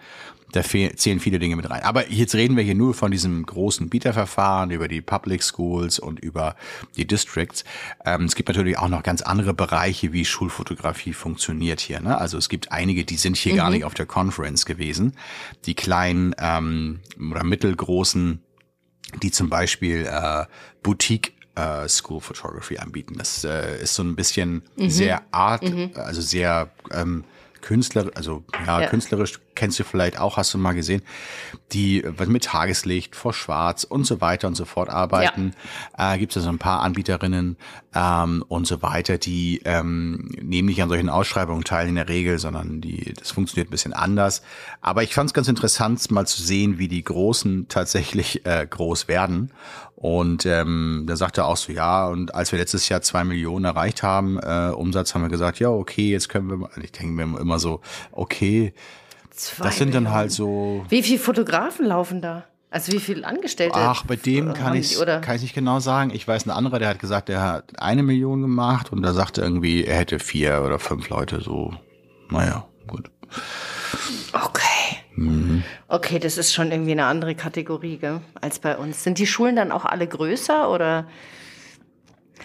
[0.51, 1.83] da zählen viele Dinge mit rein.
[1.83, 6.19] Aber jetzt reden wir hier nur von diesem großen Bieterverfahren, über die Public Schools und
[6.19, 6.55] über
[6.95, 7.63] die Districts.
[8.05, 11.99] Ähm, es gibt natürlich auch noch ganz andere Bereiche, wie Schulfotografie funktioniert hier.
[11.99, 12.17] Ne?
[12.17, 15.13] Also es gibt einige, die sind hier gar nicht auf der Conference gewesen.
[15.65, 16.99] Die kleinen ähm,
[17.31, 18.41] oder mittelgroßen
[19.21, 20.45] die zum Beispiel äh,
[20.83, 23.15] Boutique äh, School Photography anbieten.
[23.17, 25.63] Das äh, ist so ein bisschen sehr art,
[25.95, 27.23] also sehr ähm,
[27.62, 28.88] Künstler, also ja, Ja.
[28.88, 31.02] künstlerisch kennst du vielleicht auch, hast du mal gesehen,
[31.71, 35.54] die mit Tageslicht vor Schwarz und so weiter und so fort arbeiten.
[35.97, 37.58] Äh, Gibt es so ein paar Anbieterinnen
[37.93, 42.39] ähm, und so weiter, die ähm, nehmen nicht an solchen Ausschreibungen teil in der Regel,
[42.39, 44.41] sondern die, das funktioniert ein bisschen anders.
[44.82, 49.08] Aber ich fand es ganz interessant, mal zu sehen, wie die Großen tatsächlich äh, groß
[49.08, 49.52] werden.
[50.03, 53.65] Und ähm, da sagt er auch so, ja, und als wir letztes Jahr zwei Millionen
[53.65, 57.13] erreicht haben, äh, Umsatz, haben wir gesagt, ja, okay, jetzt können wir, mal- ich denke
[57.13, 58.73] mir immer so, okay,
[59.29, 60.17] Zwei das sind dann Millionen.
[60.17, 62.45] halt so, Wie viele Fotografen laufen da?
[62.71, 63.75] Also wie viele Angestellte?
[63.77, 66.09] ach, bei dem kann ich kann ich nicht genau sagen.
[66.13, 69.41] Ich weiß, ein anderer, der hat gesagt, der hat eine Million gemacht und da sagte
[69.41, 71.73] irgendwie, er hätte vier oder fünf Leute so,
[72.29, 73.11] naja, gut.
[74.33, 74.61] Okay.
[75.15, 75.63] Mhm.
[75.88, 79.04] Okay, das ist schon irgendwie eine andere Kategorie, gell, als bei uns.
[79.04, 81.08] Sind die Schulen dann auch alle größer oder?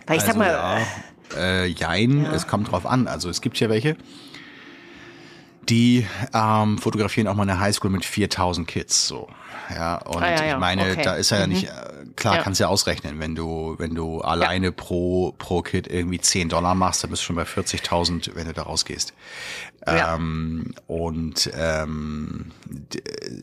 [0.06, 0.86] Weil ich sag Also, mal,
[1.34, 3.06] ja, äh, jein, es kommt drauf an.
[3.08, 3.96] Also es gibt ja welche,
[5.68, 9.28] die ähm, fotografieren auch mal eine Highschool mit 4000 Kids, so.
[9.74, 11.02] Ja, und Ah, ja, ja, ich meine, okay.
[11.02, 11.70] da ist ja nicht, äh,
[12.16, 12.42] klar Ja.
[12.42, 16.74] kannst du ja ausrechnen, wenn du, wenn du alleine pro, pro Kid irgendwie 10 Dollar
[16.74, 19.12] machst, dann bist du schon bei 40.000, wenn du da rausgehst.
[19.86, 20.14] Ja.
[20.16, 22.50] Ähm, und ähm,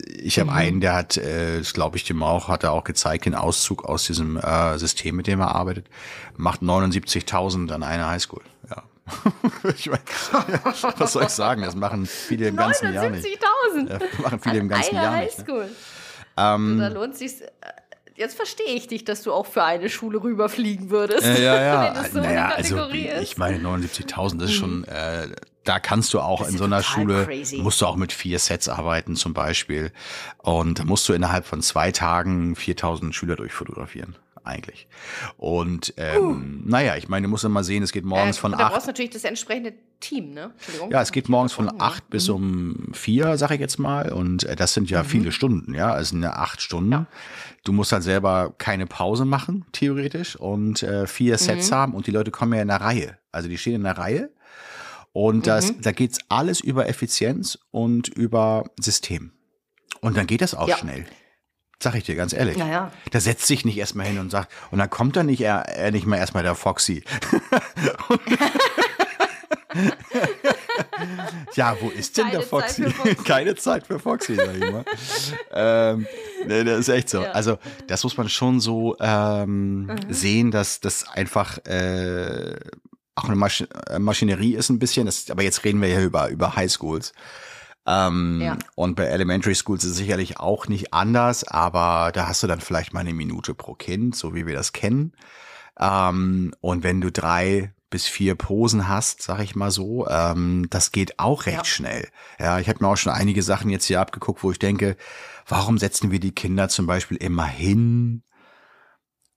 [0.08, 0.40] ich Mhm.
[0.42, 3.84] habe einen, der hat, äh, glaube ich dem auch, hat er auch gezeigt, den Auszug
[3.84, 5.86] aus diesem äh, System, mit dem er arbeitet,
[6.36, 8.42] macht 79.000 an einer Highschool.
[8.68, 8.82] Ja.
[9.76, 10.00] ich mein,
[10.98, 11.62] was soll ich sagen?
[11.62, 13.26] Das machen viele im ganzen Jahr nicht.
[13.76, 13.90] 79.000.
[13.90, 15.38] Ja, machen viele im ganzen Jahr nicht.
[15.38, 15.44] Ne?
[15.44, 15.68] Highschool.
[16.36, 17.34] Ähm, Da lohnt sich.
[18.16, 21.24] Jetzt verstehe ich dich, dass du auch für eine Schule rüberfliegen würdest.
[21.24, 22.04] Äh, ja, ja.
[22.12, 25.28] So naja, also ich meine 79.000 das ist schon, äh,
[25.64, 27.58] da kannst du auch in so einer Schule, crazy.
[27.58, 29.90] musst du auch mit vier Sets arbeiten zum Beispiel.
[30.38, 34.16] Und musst du innerhalb von zwei Tagen 4.000 Schüler durchfotografieren.
[34.46, 34.86] Eigentlich.
[35.38, 38.38] Und ähm, naja, ich meine, du musst mal sehen, es geht morgens Uh.
[38.38, 40.52] Äh, von da acht brauchst du natürlich das entsprechende Team, ne?
[40.90, 41.80] Ja, es geht morgens von Mhm.
[41.80, 44.12] acht bis um vier, sag ich jetzt mal.
[44.12, 45.98] Und äh, das sind ja viele Stunden, ja.
[45.98, 46.92] Es sind ja acht Stunden.
[46.92, 47.06] Ja.
[47.64, 52.10] Du musst halt selber keine Pause machen, theoretisch, und äh, vier Sets haben und die
[52.10, 53.16] Leute kommen ja in der Reihe.
[53.32, 54.30] Also die stehen in der Reihe.
[55.12, 59.32] Und das, da geht's alles über Effizienz und über System.
[60.02, 60.76] Und dann geht das auch Ja.
[60.76, 61.06] schnell.
[61.82, 62.56] Sag ich dir ganz ehrlich.
[62.56, 62.92] Ja, ja.
[63.10, 65.90] Da setzt sich nicht erstmal hin und sagt, und dann kommt dann nicht er, er
[65.90, 67.04] nicht mal erstmal der Foxy.
[71.54, 72.84] ja, wo ist denn Keine der Foxy?
[72.84, 73.14] Zeit Foxy.
[73.24, 74.84] Keine Zeit für Foxy, sag ich mal.
[75.52, 76.06] ähm,
[76.46, 77.22] nee, das ist echt so.
[77.22, 77.32] Ja.
[77.32, 82.56] Also, das muss man schon so ähm, sehen, dass das einfach äh,
[83.14, 85.06] auch eine Masch äh, Maschinerie ist ein bisschen.
[85.06, 87.12] Das, aber jetzt reden wir ja über, über Highschools.
[87.86, 88.56] Ähm, Ja.
[88.74, 92.60] Und bei Elementary Schools ist es sicherlich auch nicht anders, aber da hast du dann
[92.60, 95.12] vielleicht mal eine Minute pro Kind, so wie wir das kennen.
[95.78, 100.90] Ähm, und wenn du drei bis vier Posen hast, sag ich mal so, ähm, das
[100.92, 101.64] geht auch recht Ja.
[101.64, 102.08] schnell.
[102.40, 104.96] Ja, ich habe mir auch schon einige Sachen jetzt hier abgeguckt, wo ich denke,
[105.46, 108.22] warum setzen wir die Kinder zum Beispiel immer hin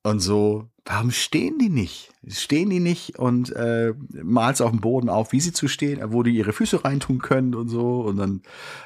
[0.08, 0.70] und so?
[0.86, 2.12] Warum stehen die nicht?
[2.28, 3.94] Stehen die nicht und äh,
[4.24, 7.56] malst auf dem Boden auf, wie sie zu stehen, wo die ihre Füße reintun können
[7.56, 8.42] und so und dann,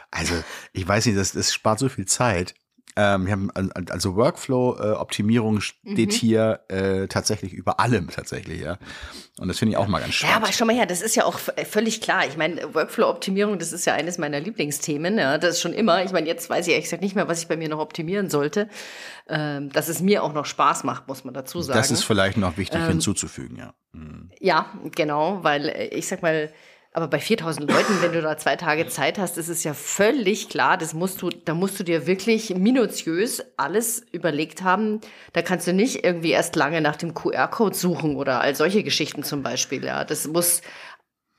[0.10, 0.34] also
[0.74, 2.56] ich weiß nicht, das, das spart so viel Zeit.
[2.98, 8.78] Ähm, wir haben al- al- also Workflow-Optimierung steht hier äh, tatsächlich über allem tatsächlich, ja.
[9.40, 10.44] Und das finde ich auch mal ganz Ja, spannend.
[10.44, 12.28] aber schau mal her, das ist ja auch v- völlig klar.
[12.28, 15.18] Ich meine, Workflow-Optimierung, das ist ja eines meiner Lieblingsthemen.
[15.18, 16.04] Ja, das ist schon immer.
[16.04, 18.30] Ich meine, jetzt weiß ich ehrlich gesagt nicht mehr, was ich bei mir noch optimieren
[18.30, 18.68] sollte.
[19.30, 21.78] Ähm, dass es mir auch noch Spaß macht, muss man dazu sagen.
[21.80, 23.74] das ist vielleicht noch wichtig Ähm, hinzuzufügen, ja.
[23.94, 24.30] Mhm.
[24.40, 26.52] Ja, genau, weil äh, ich sag mal,
[26.94, 30.50] aber bei 4000 Leuten, wenn du da zwei Tage Zeit hast, ist es ja völlig
[30.50, 35.00] klar, das musst du, da musst du dir wirklich minutiös alles überlegt haben.
[35.34, 39.24] Da kannst du nicht irgendwie erst lange nach dem QR-Code suchen oder all solche Geschichten
[39.24, 39.84] zum Beispiel.
[39.86, 40.62] Ja, das muss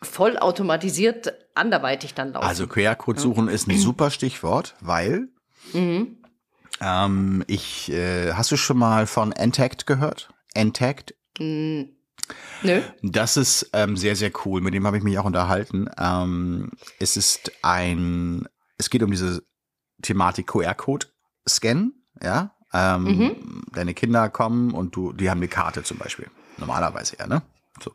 [0.01, 2.47] voll automatisiert anderweitig dann laufen.
[2.47, 5.29] Also QR-Code suchen ist ein super Stichwort, weil
[5.75, 6.17] Mhm.
[6.81, 10.31] ähm, ich, äh, hast du schon mal von Intact gehört?
[10.55, 11.15] Intact?
[12.63, 12.81] Nö.
[13.03, 14.61] Das ist ähm, sehr, sehr cool.
[14.61, 15.89] Mit dem habe ich mich auch unterhalten.
[15.99, 19.43] Ähm, es ist ein, es geht um diese
[20.03, 21.93] Thematik QR-Code-Scan,
[22.23, 22.55] ja.
[22.73, 23.65] Ähm, Mhm.
[23.73, 26.29] Deine Kinder kommen und du, die haben eine Karte zum Beispiel.
[26.59, 27.43] Normalerweise ja, ne?
[27.83, 27.93] So.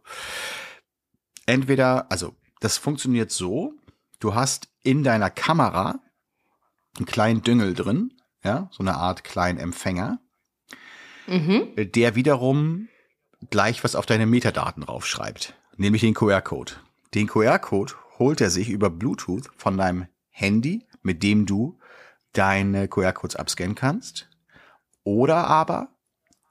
[1.46, 3.74] Entweder, also das funktioniert so,
[4.20, 6.00] du hast in deiner Kamera
[6.98, 10.20] einen kleinen Düngel drin, ja, so eine Art kleinen Empfänger,
[11.28, 11.74] Mhm.
[11.76, 12.88] der wiederum
[13.50, 16.74] gleich was auf deine Metadaten draufschreibt, nämlich den QR-Code.
[17.14, 21.80] Den QR-Code holt er sich über Bluetooth von deinem Handy, mit dem du
[22.34, 24.30] deine QR-Codes abscannen kannst.
[25.04, 25.90] Oder aber,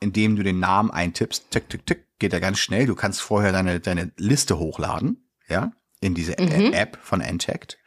[0.01, 2.87] indem du den Namen eintippst, tick, tick, tick, geht er ganz schnell.
[2.87, 5.72] Du kannst vorher deine, deine Liste hochladen, ja.
[6.01, 7.79] in diese Ä- App von Entect.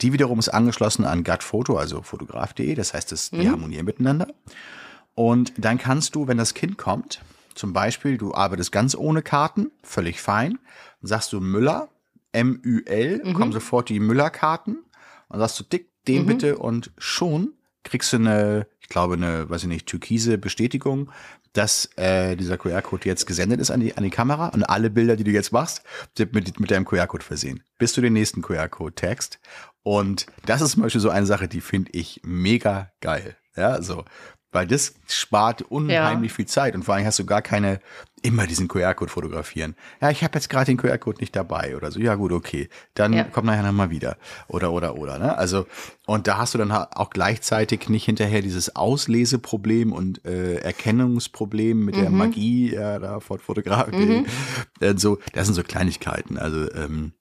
[0.00, 2.74] Die wiederum ist angeschlossen an Gutfoto, also fotograf.de.
[2.74, 4.28] Das heißt, es, die harmonieren miteinander.
[5.14, 7.20] Und dann kannst du, wenn das Kind kommt,
[7.54, 10.58] zum Beispiel, du arbeitest ganz ohne Karten, völlig fein,
[11.00, 11.88] dann sagst du Müller,
[12.32, 14.78] M-Ü-L, kommen sofort die Müller-Karten
[15.28, 19.62] und sagst du, dick, den bitte und schon kriegst du eine, ich glaube, eine, weiß
[19.62, 21.10] ich nicht, türkise Bestätigung,
[21.52, 25.16] dass äh, dieser QR-Code jetzt gesendet ist an die, an die Kamera und alle Bilder,
[25.16, 25.82] die du jetzt machst,
[26.16, 29.38] sind mit, mit deinem QR-Code versehen, bis du den nächsten QR-Code tagst.
[29.82, 33.36] Und das ist zum Beispiel so eine Sache, die finde ich mega geil.
[33.56, 34.04] Ja, so.
[34.54, 37.80] Weil das spart unheimlich viel Zeit und vor allem hast du gar keine,
[38.22, 39.74] immer diesen QR-Code fotografieren.
[40.00, 41.98] Ja, ich habe jetzt gerade den QR-Code nicht dabei oder so.
[41.98, 42.68] Ja, gut, okay.
[42.94, 43.24] Dann Ja.
[43.24, 44.16] komm nachher nochmal wieder.
[44.46, 45.18] Oder, oder, oder.
[45.18, 45.36] Ne?
[45.36, 45.66] Also,
[46.06, 51.96] und da hast du dann auch gleichzeitig nicht hinterher dieses Ausleseproblem und äh, Erkennungsproblem mit
[51.96, 54.26] der Magie ja, da von Fotografen.
[54.80, 56.38] Äh, so, das sind so Kleinigkeiten.
[56.38, 57.12] Also, ähm,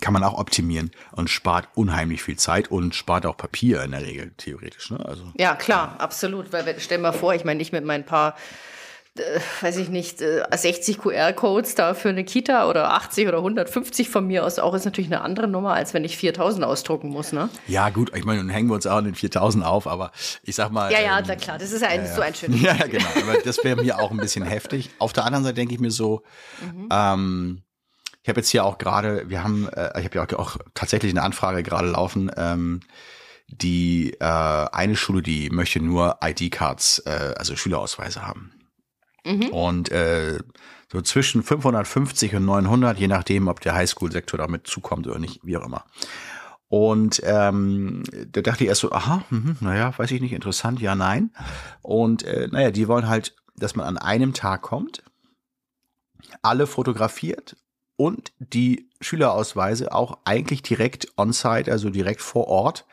[0.00, 4.02] kann man auch optimieren und spart unheimlich viel Zeit und spart auch Papier in der
[4.02, 4.90] Regel, theoretisch.
[4.90, 5.04] Ne?
[5.04, 6.52] Also, Ja, klar, absolut.
[6.52, 8.36] Weil, stell dir mal vor, ich meine, ich mit meinen paar,
[9.18, 14.08] äh, weiß ich nicht, äh, 60 QR-Codes da für eine Kita oder 80 oder 150
[14.08, 17.32] von mir aus auch ist natürlich eine andere Nummer, als wenn ich 4000 ausdrucken muss,
[17.32, 17.48] ne?
[17.66, 20.12] ja, gut, ich meine, nun hängen wir uns auch an den 4000 auf, aber
[20.44, 20.92] ich sag mal.
[20.92, 22.62] Ja, ja, ähm, na klar, das ist ja ein, so ein schönes.
[22.62, 23.08] Ja, ja, genau.
[23.16, 24.90] Aber das wäre mir auch ein bisschen heftig.
[25.00, 26.22] Auf der anderen Seite denke ich mir so,
[26.92, 27.62] ähm,
[28.22, 31.12] ich habe jetzt hier auch gerade, wir haben, äh, ich habe ja auch, auch tatsächlich
[31.12, 32.80] eine Anfrage gerade laufen, ähm,
[33.48, 38.52] die äh, eine Schule, die möchte nur ID-Cards, äh, also Schülerausweise haben.
[39.50, 40.38] Und äh,
[40.92, 45.56] so zwischen 550 und 900, je nachdem, ob der Highschool-Sektor damit zukommt oder nicht, wie
[45.56, 45.84] auch immer.
[46.68, 50.94] Und ähm, da dachte ich erst so, aha, mhm, naja, weiß ich nicht, interessant, ja,
[50.94, 51.32] nein.
[51.82, 55.02] Und äh, naja, die wollen halt, dass man an einem Tag kommt,
[56.42, 57.56] alle fotografiert
[58.00, 62.86] und die Schülerausweise auch eigentlich direkt on-site, also direkt vor Ort,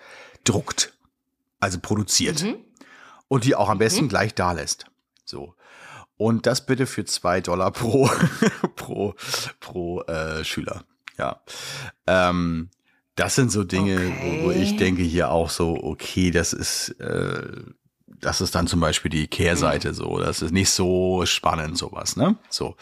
[0.44, 0.92] druckt,
[1.62, 2.44] also produziert.
[3.30, 4.88] Und die auch am besten gleich da lässt.
[5.24, 5.56] So.
[6.18, 8.10] Und das bitte für zwei Dollar pro,
[8.76, 9.16] pro,
[9.62, 10.84] pro äh, Schüler.
[11.18, 11.40] Ja.
[12.06, 12.70] Ähm,
[13.16, 14.78] das sind so Dinge, wo, wo ich Okay.
[14.78, 17.64] denke hier auch so, okay, das ist, äh,
[18.20, 20.20] das ist dann zum Beispiel die Kehrseite so.
[20.20, 22.36] Das ist nicht so spannend, sowas, ne?
[22.50, 22.76] So.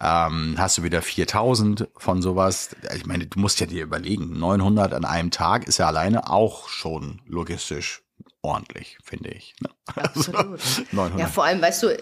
[0.00, 2.74] Ähm, hast du wieder 4000 von sowas.
[2.94, 6.68] Ich meine, du musst ja dir überlegen, 900 an einem Tag ist ja alleine auch
[6.68, 8.02] schon logistisch
[8.42, 9.54] ordentlich, finde ich.
[9.60, 9.68] Ne?
[10.02, 10.60] Absolut.
[10.92, 11.20] 900.
[11.20, 11.96] Ja, vor allem, weißt du,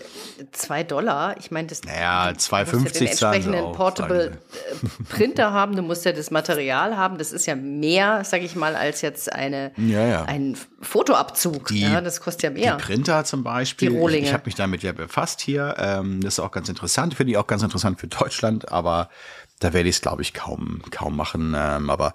[0.52, 1.82] zwei Dollar, ich meine, das.
[1.84, 4.38] Naja, du musst ja 2,50 den entsprechenden auch, Portable
[4.82, 8.56] äh, Printer haben, du musst ja das Material haben, das ist ja mehr, sag ich
[8.56, 10.24] mal, als jetzt eine, Ja, ja.
[10.24, 11.66] ein Fotoabzug.
[11.68, 12.76] Die- ja, das kostet ja mehr.
[12.76, 14.26] Die Printer zum Beispiel, Die ich, Rohlinge.
[14.26, 15.74] ich habe mich damit ja befasst hier.
[15.78, 19.10] Ähm, das ist auch ganz interessant, finde ich auch ganz interessant für Deutschland, aber
[19.58, 21.54] da werde ich es, glaube ich, kaum, kaum machen.
[21.54, 22.14] Ähm, aber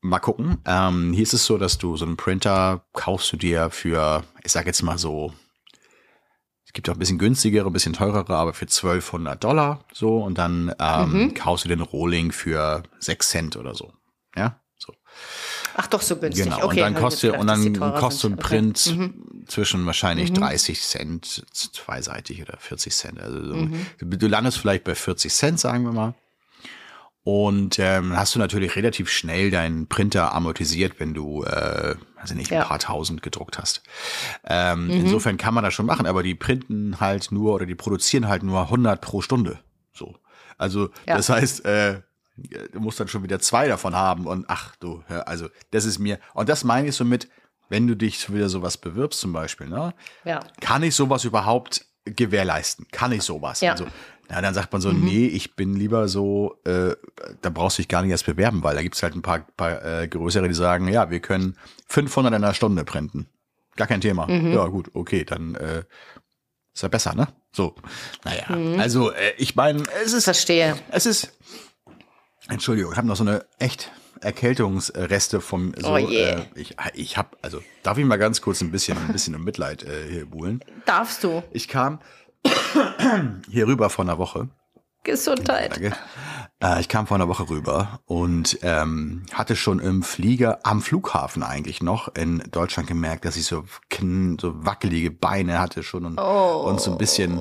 [0.00, 0.58] mal gucken.
[0.64, 4.52] Ähm, hier ist es so, dass du so einen Printer kaufst du dir für, ich
[4.52, 5.32] sage jetzt mal so,
[6.64, 10.36] es gibt auch ein bisschen günstigere, ein bisschen teurere, aber für 1200 Dollar so und
[10.38, 11.34] dann ähm, Mhm.
[11.34, 13.92] kaufst du den Rohling für 6 Cent oder so.
[14.36, 14.92] Ja, so.
[15.74, 16.44] Ach doch, so günstig.
[16.44, 18.44] Genau, okay, und dann kostet, gedacht, und dann kostet so ein sind.
[18.44, 18.92] Okay.
[18.92, 19.12] Mhm.
[19.24, 23.18] Print zwischen wahrscheinlich 30 Cent, zweiseitig oder 40 Cent.
[23.20, 23.86] Also so, Mhm.
[24.00, 26.14] du landest vielleicht bei 40 Cent, sagen wir mal.
[27.30, 32.50] Und ähm, hast du natürlich relativ schnell deinen Printer amortisiert, wenn du, äh, also nicht,
[32.50, 32.64] ein Ja.
[32.64, 33.82] paar tausend gedruckt hast.
[34.46, 34.92] Ähm, Mhm.
[34.92, 38.42] Insofern kann man das schon machen, aber die printen halt nur oder die produzieren halt
[38.42, 39.58] nur 100 pro Stunde.
[39.92, 40.16] So.
[40.56, 41.18] Also, Ja.
[41.18, 42.00] das heißt, äh,
[42.72, 46.18] du musst dann schon wieder zwei davon haben und ach du, also das ist mir,
[46.32, 47.28] und das meine ich so mit,
[47.68, 49.92] wenn du dich wieder sowas bewirbst zum Beispiel, ne?
[50.24, 50.40] Ja.
[50.62, 52.86] Kann ich sowas überhaupt gewährleisten?
[52.90, 53.60] Kann ich sowas?
[53.60, 53.72] Ja.
[53.72, 53.86] Also,
[54.28, 56.94] na, dann sagt man so, nee, ich bin lieber so, äh,
[57.40, 59.84] da brauchst du dich gar nicht erst bewerben, weil da gibt's halt ein paar, paar
[59.84, 63.28] äh, größere, die sagen, ja, wir können 500 in einer Stunde printen.
[63.76, 64.28] Gar kein Thema.
[64.28, 65.84] Ja, gut, okay, dann äh,
[66.74, 67.28] ist ja besser, ne?
[67.52, 67.74] So,
[68.24, 68.44] naja,
[68.78, 70.76] also äh, ich meine, es ist Verstehe.
[70.90, 71.32] es ist.
[72.48, 75.74] Entschuldigung, ich habe noch so eine echt Erkältungsreste vom.
[75.76, 76.16] So, Oh je.
[76.22, 79.44] äh, ich ich habe, also darf ich mal ganz kurz ein bisschen, ein bisschen um
[79.44, 80.60] Mitleid äh, hier buhlen.
[80.86, 81.42] Darfst du.
[81.52, 82.00] Ich kam
[83.50, 84.48] hier rüber vor einer Woche.
[85.04, 85.72] Gesundheit.
[85.72, 85.96] Danke.
[86.62, 91.42] Äh, ich kam vor einer Woche rüber und ähm, hatte schon im Flieger am Flughafen
[91.42, 93.64] eigentlich noch in Deutschland gemerkt, dass ich so,
[94.40, 97.40] so wackelige Beine hatte schon und, und so ein bisschen,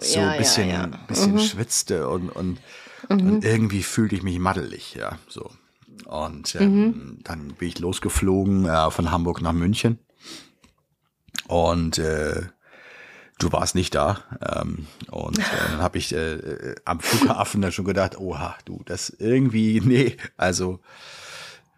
[0.00, 0.92] so Ja, ein bisschen, ja, Mhm.
[0.92, 0.98] ja.
[1.08, 2.60] bisschen schwitzte und, und,
[3.08, 5.50] und irgendwie fühlte ich mich maddelig, ja, so.
[6.06, 7.18] Und ähm, Mhm.
[7.24, 9.98] dann bin ich losgeflogen äh, von Hamburg nach München
[11.48, 12.42] und äh,
[13.42, 14.18] du warst nicht da.
[14.40, 19.10] Ähm, und äh, dann habe ich äh, am Flughafen dann schon gedacht, oha, du, das
[19.10, 20.80] irgendwie, nee, also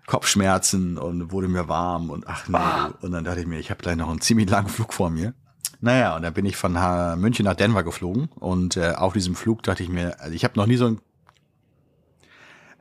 [0.06, 2.58] Kopfschmerzen und wurde mir warm und ach nee.
[3.00, 5.34] Und dann dachte ich mir, ich habe gleich noch einen ziemlich langen Flug vor mir.
[5.80, 6.74] Naja, und dann bin ich von
[7.20, 10.56] München nach Denver geflogen und äh, auf diesem Flug dachte ich mir, also ich habe
[10.56, 11.00] noch nie so einen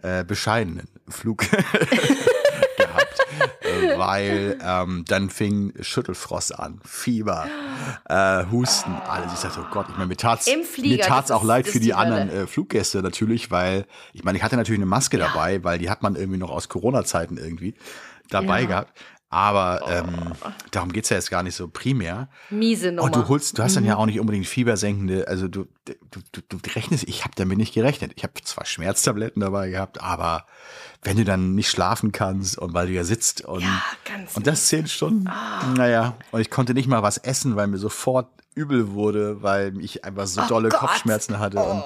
[0.03, 1.45] äh, bescheidenen Flug
[3.97, 7.47] weil ähm, dann fing Schüttelfrost an, Fieber,
[8.09, 9.33] äh, Husten, alles.
[9.33, 11.79] Ich dachte, oh Gott, ich meine, mir tat's, Flieger, mir tat's auch ist- leid für
[11.79, 15.63] die die anderen äh, Fluggäste natürlich, weil ich meine, ich hatte natürlich eine Maske dabei,
[15.63, 17.75] weil die hat man irgendwie noch aus Corona-Zeiten irgendwie
[18.29, 18.67] dabei Ja.
[18.67, 18.97] gehabt.
[19.33, 20.33] Aber ähm,
[20.71, 22.27] darum geht's ja jetzt gar nicht so primär.
[22.49, 23.05] Miese Nummer.
[23.05, 26.41] Und du holst, du hast dann ja auch nicht unbedingt fiebersenkende, also du, du, du,
[26.49, 28.11] du rechnest, ich habe damit nicht gerechnet.
[28.17, 30.45] Ich habe zwar Schmerztabletten dabei gehabt, aber
[31.01, 33.81] wenn du dann nicht schlafen kannst und weil du ja sitzt und, Ja,
[34.35, 35.29] und das zehn Stunden,
[35.77, 40.03] naja, und ich konnte nicht mal was essen, weil mir sofort übel wurde, weil ich
[40.03, 40.81] einfach so dolle Gott.
[40.81, 41.81] Kopfschmerzen hatte und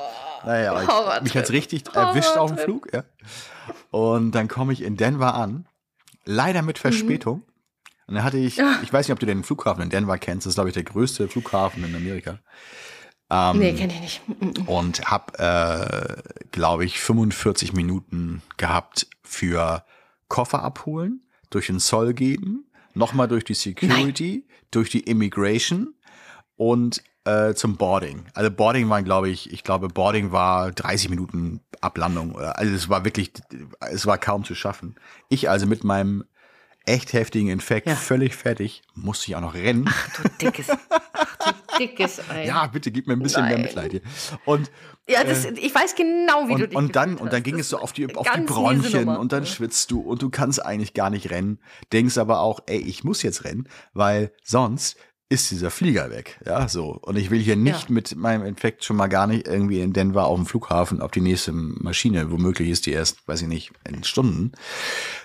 [0.46, 1.24] naja, ich, Horrortrip.
[1.24, 3.04] mich hat's richtig erwischt auf dem Flug, ja.
[3.92, 5.68] Und dann komme ich in Denver an,
[6.26, 7.44] leider mit Verspätung.
[8.08, 10.52] Und dann hatte ich, ich weiß nicht, ob du den Flughafen in Denver kennst, das
[10.52, 12.40] ist, glaube ich, der größte Flughafen in Amerika.
[13.32, 14.22] Ähm, nee, kenne ich nicht.
[14.28, 19.84] Mm, Und habe, äh, glaube ich, 45 Minuten gehabt für
[20.28, 25.96] Koffer abholen, durch den Zoll geben, nochmal durch die Security, durch die Immigration
[26.56, 28.26] und äh, zum Boarding.
[28.34, 32.34] Also Boarding waren, glaube ich, ich glaube, Boarding war 30 Minuten Ablandung.
[32.36, 33.32] Oder- Also es war wirklich,
[33.92, 34.96] es war kaum zu schaffen.
[35.30, 36.24] Ich also mit meinem
[36.88, 37.96] echt heftigen Infekt, Ja.
[37.96, 39.86] völlig fertig, musste ich auch noch rennen.
[40.22, 40.68] Du dickes.
[40.70, 42.46] Ach, du dickes Ei.
[42.46, 43.62] Ja, bitte gib mir ein bisschen mehr Nein.
[43.64, 44.02] Mitleid hier.
[44.46, 44.70] Und
[45.08, 47.70] Ja, das, ich weiß genau, wie du und, dich und dann und dann ging es
[47.70, 51.10] so auf die auf die Bronchien und dann schwitzt du und du kannst eigentlich gar
[51.10, 51.58] nicht rennen,
[51.92, 54.96] denkst aber auch, ey, ich muss jetzt rennen, weil sonst
[55.28, 57.94] ist dieser Flieger weg, ja, so und ich will hier nicht Ja.
[57.94, 61.22] mit meinem Infekt schon mal gar nicht irgendwie in Denver auf dem Flughafen auf die
[61.22, 64.52] nächste Maschine, womöglich ist die erst, weiß ich nicht, in Stunden.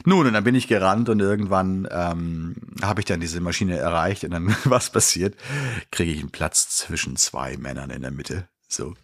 [0.07, 4.25] Nun, und dann bin ich gerannt und irgendwann ähm, habe ich dann diese Maschine erreicht
[4.25, 5.35] und dann was passiert,
[5.91, 8.95] kriege ich einen Platz zwischen zwei Männern in der Mitte, so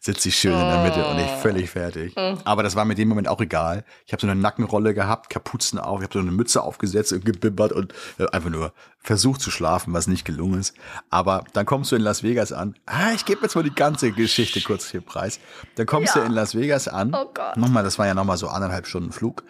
[0.00, 2.14] sitze ich schön in der Mitte und ich völlig fertig.
[2.44, 3.84] Aber das war mir in dem Moment auch egal.
[4.06, 7.24] Ich habe so eine Nackenrolle gehabt, Kapuzen auf, ich habe so eine Mütze aufgesetzt und
[7.24, 10.74] gebibbert und äh, einfach nur versucht zu schlafen, was nicht gelungen ist.
[11.10, 12.74] Aber dann kommst du in Las Vegas an.
[12.86, 15.38] Ah, ich gebe jetzt mal die ganze Geschichte kurz hier preis.
[15.76, 16.20] Dann kommst Ja.
[16.22, 17.14] du in Las Vegas an.
[17.14, 17.56] Oh Gott.
[17.56, 19.44] Nochmal, das war ja nochmal so anderthalb Stunden Flug.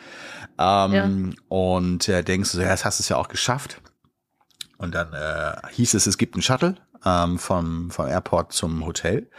[0.58, 3.80] Ähm, Und äh, denkst du, so, ja, das hast du es ja auch geschafft.
[4.76, 9.30] Und dann äh, hieß es, es gibt einen Shuttle ähm, vom, vom Airport zum Hotel.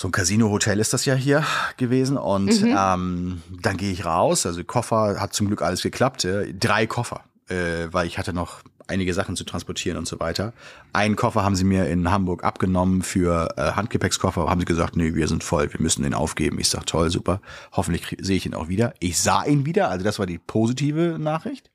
[0.00, 1.44] So ein Casino-Hotel ist das ja hier
[1.76, 2.16] gewesen.
[2.16, 4.46] Und ähm, dann gehe ich raus.
[4.46, 6.24] Also Koffer hat zum Glück alles geklappt.
[6.24, 10.54] Äh, drei Koffer, äh, weil ich hatte noch einige Sachen zu transportieren und so weiter.
[10.94, 14.48] Einen Koffer haben sie mir in Hamburg abgenommen für äh, Handgepäckskoffer.
[14.48, 16.58] Haben sie gesagt, nee, wir sind voll, wir müssen den aufgeben.
[16.60, 17.42] Ich sag, toll, super.
[17.72, 18.94] Hoffentlich sehe ich ihn auch wieder.
[19.00, 21.68] Ich sah ihn wieder, also das war die positive Nachricht.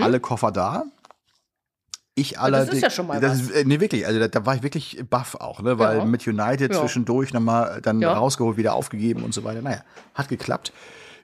[0.00, 0.86] Alle Koffer da.
[2.20, 2.74] Ich das allerdings.
[2.76, 3.40] ist ja schon mal das was.
[3.42, 4.06] ist, äh, nee, wirklich.
[4.06, 5.78] Also da, da war ich wirklich baff auch, ne?
[5.78, 6.04] Weil Ja.
[6.04, 6.80] mit United Ja.
[6.80, 8.12] zwischendurch nochmal dann Ja.
[8.14, 9.62] rausgeholt, wieder aufgegeben und so weiter.
[9.62, 9.82] Naja,
[10.14, 10.72] hat geklappt.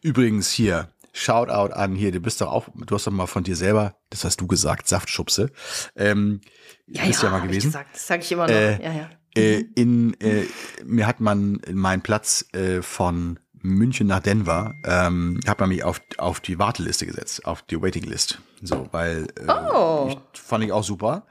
[0.02, 3.54] Übrigens hier, Shoutout an hier, du bist doch auch, du hast doch mal von dir
[3.56, 5.50] selber, das hast du gesagt, Saftschubse.
[5.96, 6.40] Ähm,
[6.86, 7.68] Ja, bist ja, mal hab ich gewesen.
[7.68, 7.94] Gesagt.
[7.94, 8.52] Das sage ich immer noch.
[8.54, 9.10] Äh, ja, ja.
[9.36, 10.44] Äh, in, äh,
[10.84, 16.00] mir hat man meinen Platz äh, von München nach Denver, ähm, hat man mich auf,
[16.18, 18.38] auf die Warteliste gesetzt, auf die Waiting List.
[18.62, 20.06] So, weil äh, Oh.
[20.10, 21.26] ich, fand ich auch super.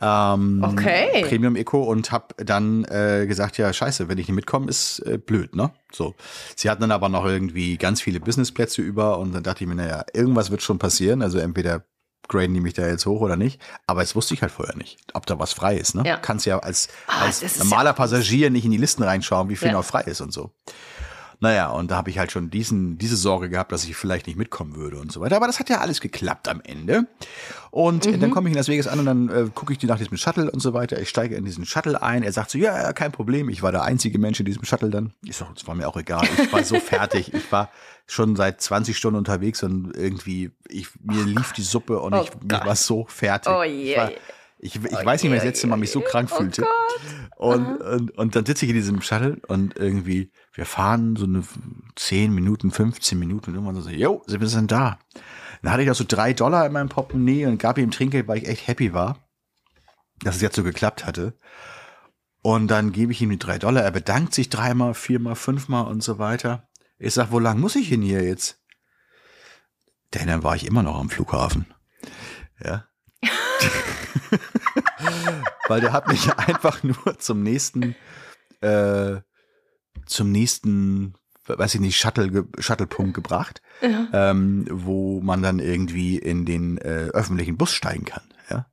[0.00, 1.24] Ähm, Okay.
[1.28, 5.18] Premium Eco und hab dann äh, gesagt, ja, scheiße, wenn ich nicht mitkomme, ist äh,
[5.18, 5.70] blöd, ne?
[5.92, 6.14] So.
[6.56, 9.74] Sie hatten dann aber noch irgendwie ganz viele Businessplätze über und dann dachte ich mir,
[9.76, 11.22] naja, irgendwas wird schon passieren.
[11.22, 11.84] Also entweder
[12.28, 13.60] graden die mich da jetzt hoch oder nicht.
[13.86, 16.02] Aber das wusste ich halt vorher nicht, ob da was frei ist, ne?
[16.06, 16.16] Ja.
[16.16, 19.68] Kannst ja als, Ah, als normaler ja- Passagier nicht in die Listen reinschauen, wie viel
[19.68, 19.74] Ja.
[19.74, 20.52] noch frei ist und so.
[21.40, 24.36] Naja, und da habe ich halt schon diesen, diese Sorge gehabt, dass ich vielleicht nicht
[24.36, 25.36] mitkommen würde und so weiter.
[25.36, 27.06] Aber das hat ja alles geklappt am Ende.
[27.70, 28.18] Und Mhm.
[28.20, 30.16] dann komme ich in Las Vegas an und dann äh, gucke ich die nach diesem
[30.16, 31.00] Shuttle und so weiter.
[31.00, 32.22] Ich steige in diesen Shuttle ein.
[32.24, 33.48] Er sagt so, ja, ja, kein Problem.
[33.50, 35.12] Ich war der einzige Mensch in diesem Shuttle dann.
[35.24, 36.26] Ich sag, das war mir auch egal.
[36.42, 37.32] Ich war so fertig.
[37.32, 37.70] Ich war
[38.06, 42.30] schon seit 20 Stunden unterwegs und irgendwie, ich, mir lief die Suppe und Oh ich
[42.42, 43.52] mir war so fertig.
[43.54, 43.62] Oh
[44.58, 46.66] ich ich, ich weiß nicht mehr, das letzte Mal mich so krank Oh fühlte.
[47.36, 51.44] Und, und, und dann sitze ich in diesem Shuttle und irgendwie, wir fahren so eine
[51.94, 54.98] 10 Minuten, 15 Minuten und irgendwann so, jo, sind wir sind da.
[55.62, 58.38] Dann hatte ich auch so drei Dollar in meinem Portemonnaie und gab ihm Trinkgeld, weil
[58.38, 59.28] ich echt happy war,
[60.22, 61.38] dass es jetzt so geklappt hatte.
[62.42, 63.82] Und dann gebe ich ihm die drei Dollar.
[63.82, 66.68] Er bedankt sich dreimal, viermal, fünfmal und so weiter.
[66.98, 68.60] Ich sag, wo lang muss ich hin hier jetzt?
[70.14, 71.66] Denn dann war ich immer noch am Flughafen.
[72.64, 72.87] Ja.
[75.68, 77.94] Weil der hat mich einfach nur zum nächsten,
[78.60, 79.16] äh,
[80.06, 81.14] zum nächsten,
[81.46, 83.62] weiß ich nicht, Shuttle, Shuttlepunkt gebracht,
[84.12, 88.24] ähm, wo man dann irgendwie in den äh, öffentlichen Bus steigen kann.
[88.50, 88.66] Ja?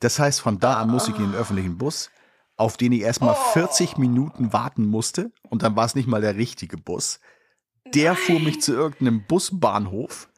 [0.00, 2.10] Das heißt, von da an muss ich in den öffentlichen Bus,
[2.56, 6.36] auf den ich erstmal 40 Minuten warten musste und dann war es nicht mal der
[6.36, 7.20] richtige Bus.
[7.92, 10.28] Der fuhr mich zu irgendeinem Busbahnhof,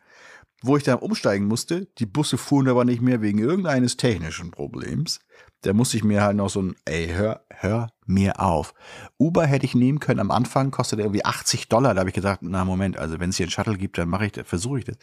[0.63, 1.87] wo ich dann umsteigen musste.
[1.99, 5.21] Die Busse fuhren aber nicht mehr wegen irgendeines technischen Problems.
[5.67, 8.73] Da musste ich mir halt noch so ein, ey, hör, hör mir auf.
[9.19, 11.93] Uber hätte ich nehmen können am Anfang, kostete irgendwie 80 Dollar.
[11.95, 14.27] Da habe ich gesagt, na Moment, also wenn es hier einen Shuttle gibt, dann mache
[14.27, 14.97] ich, das, versuche ich das.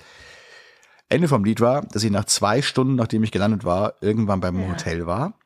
[1.09, 4.69] Ende vom Lied war, dass ich nach zwei Stunden, nachdem ich gelandet war, irgendwann beim
[4.69, 5.37] Hotel war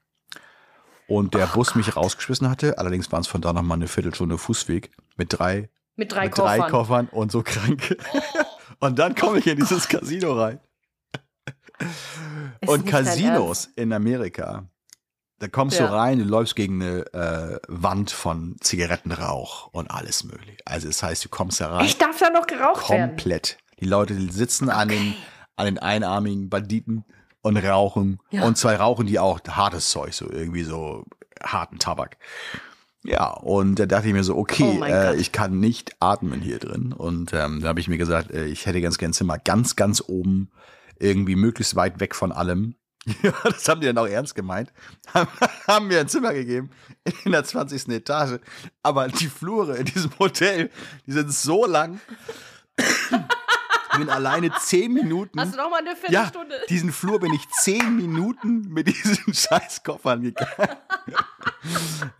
[1.08, 2.78] und der Bus mich rausgeschmissen hatte.
[2.78, 6.36] Allerdings waren es von da noch mal eine Viertelstunde Fußweg mit drei, Mit drei mit
[6.36, 6.60] Koffern.
[6.60, 7.98] drei Koffern und so krank.
[8.80, 10.60] Und dann komme ich in dieses Casino rein.
[12.62, 14.70] Ist Und dein Casinos in Amerika,
[15.40, 15.88] da kommst Ja.
[15.88, 20.58] du rein, du läufst gegen eine äh, Wand von Zigarettenrauch und alles mögliche.
[20.66, 23.10] Also das heißt, du kommst da rein Ich darf da noch geraucht werden.
[23.12, 23.58] komplett.
[23.80, 25.14] Die Leute sitzen an, den,
[25.56, 27.06] an den einarmigen Banditen
[27.42, 28.20] und rauchen.
[28.32, 28.44] Ja.
[28.44, 31.06] Und zwei rauchen die auch hartes Zeug, so irgendwie so
[31.44, 32.18] harten Tabak.
[33.04, 36.42] Ja, und da dachte ich mir so, Oh okay, mein äh, ich kann nicht atmen
[36.42, 36.92] hier drin.
[36.94, 39.76] Und ähm, da habe ich mir gesagt, äh, ich hätte ganz gern ein Zimmer ganz,
[39.76, 40.50] ganz oben,
[41.00, 42.76] irgendwie möglichst weit weg von allem.
[43.24, 44.72] Ja, das haben die dann auch ernst gemeint.
[45.68, 46.70] haben mir ein Zimmer gegeben
[47.24, 47.88] in der 20.
[47.90, 48.40] Etage.
[48.84, 50.70] Aber die Flure in diesem Hotel,
[51.06, 52.02] die sind so lang.
[52.78, 55.40] Ich bin alleine zehn Minuten.
[55.40, 56.56] Hast du noch mal eine ja, Viertelstunde?
[56.70, 60.78] diesen Flur bin ich zehn Minuten mit diesen Scheißkoffern gegangen.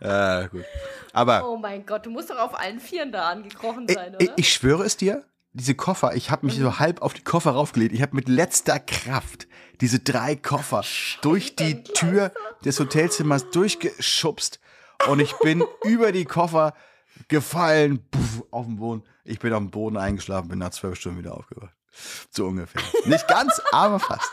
[0.00, 0.64] äh, gut.
[1.12, 4.38] Aber oh mein Gott, du musst doch auf allen Vieren da angekrochen sein, ich, oder?
[4.38, 5.24] ich schwöre es dir,
[5.58, 7.92] diese Koffer, ich habe mich so halb auf die Koffer raufgelegt.
[7.94, 9.46] Ich habe mit letzter Kraft
[9.80, 10.82] diese drei Koffer
[11.22, 12.32] durch die Tür
[12.64, 14.60] des Hotelzimmers durchgeschubst
[15.08, 16.74] und ich bin über die Koffer
[17.28, 19.02] gefallen, puff, auf den Boden.
[19.24, 21.74] Ich bin am Boden eingeschlafen, bin nach zwölf Stunden wieder aufgewacht.
[22.30, 22.80] So ungefähr.
[23.06, 24.30] Nicht ganz, aber fast.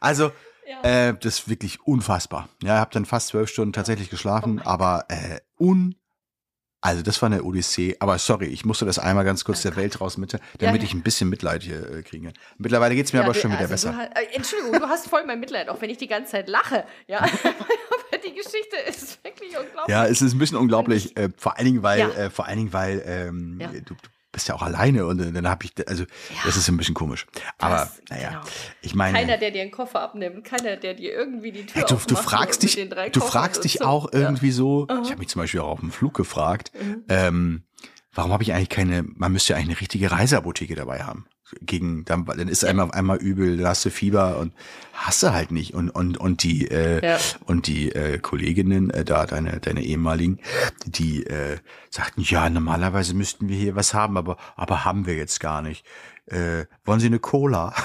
[0.00, 0.30] Also,
[0.66, 1.08] Ja.
[1.08, 2.48] äh, das ist wirklich unfassbar.
[2.62, 5.96] Ja, ich habe dann fast zwölf Stunden tatsächlich geschlafen, aber äh, un
[6.84, 10.02] also das war eine Odyssee, aber sorry, ich musste das einmal ganz kurz der Welt
[10.02, 10.86] raus mit, damit ja.
[10.86, 12.34] ich ein bisschen Mitleid hier äh, kriege.
[12.58, 13.92] Mittlerweile geht's mir aber du- schon wieder also besser.
[13.92, 16.46] Du hast, äh, Entschuldigung, du hast voll mein Mitleid, auch wenn ich die ganze Zeit
[16.48, 16.84] lache.
[17.06, 19.88] Ja, aber die Geschichte ist wirklich unglaublich.
[19.88, 22.08] Ja, es ist ein bisschen unglaublich, äh, vor allen Dingen, weil, Ja.
[22.10, 23.68] äh, vor allen Dingen, weil ähm, Ja.
[23.68, 23.94] du, du
[24.34, 26.04] bist ja auch alleine und dann habe ich, also
[26.44, 27.26] das ist ein bisschen komisch.
[27.58, 28.42] Aber Das- naja, genau.
[28.82, 31.86] ich meine, Keiner, der dir einen Koffer abnimmt, keiner, der dir irgendwie die Tür Ja,
[31.86, 33.84] du, du fragst mit dich, den drei du fragst dich so.
[33.86, 34.20] auch Ja.
[34.20, 34.86] irgendwie so.
[35.02, 37.04] Ich habe mich zum Beispiel auch auf dem Flug gefragt, Mhm.
[37.08, 37.62] ähm,
[38.12, 39.02] warum habe ich eigentlich keine?
[39.04, 41.26] Man müsste ja eigentlich eine richtige Reiseapotheke dabei haben.
[41.60, 44.52] Gegen dann, dann ist einmal einmal übel, dann hast du Fieber und
[44.94, 47.18] hast du halt nicht und und und die äh, Ja.
[47.44, 50.40] und die äh, Kolleginnen äh, da deine deine ehemaligen,
[50.86, 51.58] die äh,
[51.90, 55.84] sagten ja normalerweise müssten wir hier was haben, aber aber haben wir jetzt gar nicht.
[56.26, 57.74] Äh, wollen Sie eine Cola?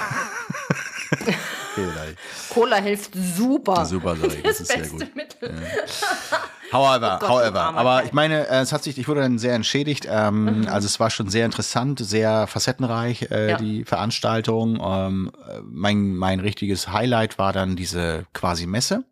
[2.50, 3.84] Cola hilft super.
[3.86, 5.16] Super, sag ich, das ist sehr beste gut.
[5.16, 5.54] Mittel.
[6.72, 7.60] However, Oh Gott, however.
[7.74, 10.06] Aber ich meine, äh, es hat sich, ich wurde dann sehr entschädigt.
[10.10, 13.56] Ähm, Also es war schon sehr interessant, sehr facettenreich, äh, Ja.
[13.56, 14.78] die Veranstaltung.
[14.82, 19.04] Ähm, äh, mein, mein richtiges Highlight war dann diese quasi Messe.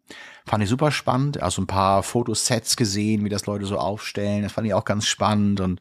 [0.47, 1.43] Fand ich super spannend.
[1.43, 4.43] Also ein paar Fotosets gesehen, wie das Leute so aufstellen.
[4.45, 5.61] Das fand ich auch ganz spannend.
[5.61, 5.81] Und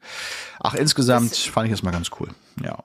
[0.60, 2.30] ach, insgesamt fand ich das mal ganz cool.
[2.64, 2.80] Ja.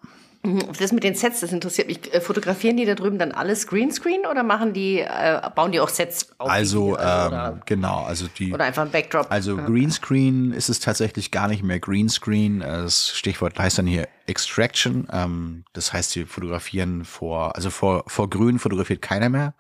[0.44, 2.12] Das mit den Sets, das interessiert mich.
[2.12, 5.88] Äh, Fotografieren die da drüben dann alles Greenscreen oder machen die, äh, bauen die auch
[5.88, 6.50] Sets auf?
[6.50, 8.52] Also, ähm, oder, genau, also die.
[8.52, 9.26] oder einfach ein Backdrop?
[9.30, 12.58] Also Greenscreen ist es tatsächlich gar nicht mehr Greenscreen.
[12.58, 15.06] Das Stichwort heißt dann hier Extraction.
[15.12, 19.54] Ähm, das heißt, sie fotografieren vor, also vor, vor Grün fotografiert keiner mehr,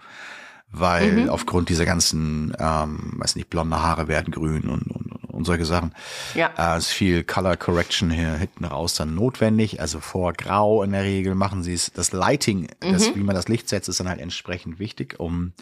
[0.72, 5.64] weil aufgrund dieser ganzen, ähm, weiß nicht, blonde Haare werden grün und, und, und solche
[5.64, 5.92] Sachen.
[6.34, 6.50] Ja.
[6.56, 9.80] Äh, ist viel Color Correction hier hinten raus dann notwendig.
[9.80, 11.92] Also vor Grau in der Regel machen sie es.
[11.92, 15.52] Das Lighting, das, wie man das Licht setzt, ist dann halt entsprechend wichtig, um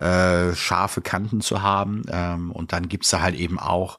[0.00, 2.04] äh, scharfe Kanten zu haben.
[2.10, 3.98] Ähm, und dann gibt's da halt eben auch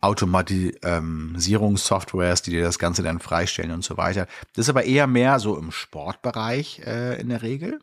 [0.00, 4.28] Automatisierungssoftwares, die dir das Ganze dann freistellen und so weiter.
[4.54, 7.80] Das ist aber eher mehr so im Sportbereich äh, in der Regel.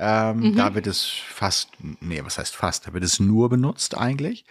[0.00, 1.70] Ähm, Da wird es fast,
[2.00, 4.44] nee, was heißt fast, da wird es nur benutzt eigentlich.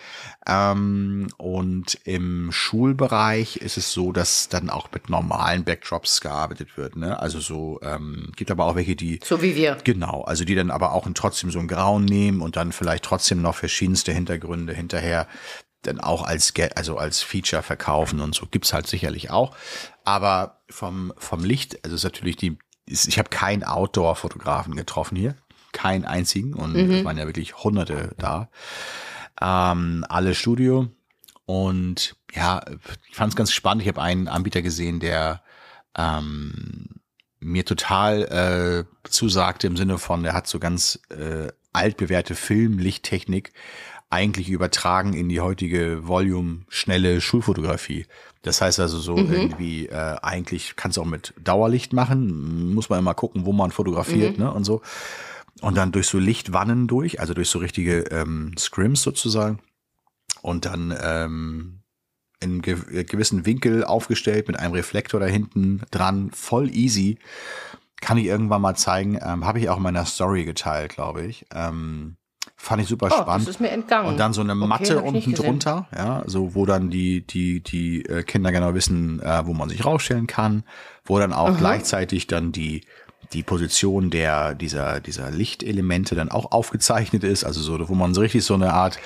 [0.45, 6.97] Ähm, und im Schulbereich ist es so, dass dann auch mit normalen Backdrops gearbeitet wird.
[6.97, 7.17] Ne?
[7.19, 9.77] Also so, ähm, gibt aber auch welche, die so wie wir.
[9.85, 13.41] Genau, also die dann aber auch trotzdem so ein Grauen nehmen und dann vielleicht trotzdem
[13.41, 15.27] noch verschiedenste Hintergründe hinterher
[15.83, 19.55] dann auch als also als Feature verkaufen und so gibt's halt sicherlich auch.
[20.03, 22.57] Aber vom vom Licht, also ist natürlich die,
[22.87, 25.35] ich habe keinen Outdoor-Fotografen getroffen hier,
[25.71, 26.53] keinen einzigen.
[26.53, 28.49] Und es waren ja wirklich Hunderte da.
[29.41, 30.87] Ähm, alle Studio.
[31.45, 32.61] Und ja,
[33.09, 33.83] ich fand es ganz spannend.
[33.83, 35.41] Ich habe einen Anbieter gesehen, der
[35.97, 36.87] ähm,
[37.39, 43.53] mir total äh, zusagte im Sinne von, der hat so ganz äh, altbewährte Filmlichttechnik
[44.09, 48.05] eigentlich übertragen in die heutige Volume schnelle Schulfotografie.
[48.41, 52.99] Das heißt also so irgendwie äh, eigentlich kannst du auch mit Dauerlicht machen, muss man
[52.99, 54.81] immer gucken, wo man fotografiert, ne und so.
[55.61, 59.59] Und dann durch so Lichtwannen durch, also durch so richtige ähm, Scrims sozusagen
[60.41, 61.79] und dann ähm,
[62.39, 67.17] in ge gewissen Winkel aufgestellt mit einem Reflektor da hinten dran, voll easy.
[67.99, 69.19] Kann ich irgendwann mal zeigen.
[69.21, 71.47] Ähm, Habe ich auch in meiner Story geteilt, glaube ich.
[71.51, 72.17] Ähm,
[72.59, 73.47] fand ich super Oh, spannend.
[73.47, 74.07] das ist mir entgangen.
[74.09, 77.61] Und dann so eine Okay, Matte nicht unten drunter, ja, so wo dann die die
[77.61, 80.63] die äh, Kinder genau wissen, äh, wo man sich rausstellen kann,
[81.05, 82.81] wo dann auch gleichzeitig dann die
[83.33, 88.21] die Position der dieser dieser Lichtelemente dann auch aufgezeichnet ist, also so wo man so
[88.21, 88.99] richtig so eine Art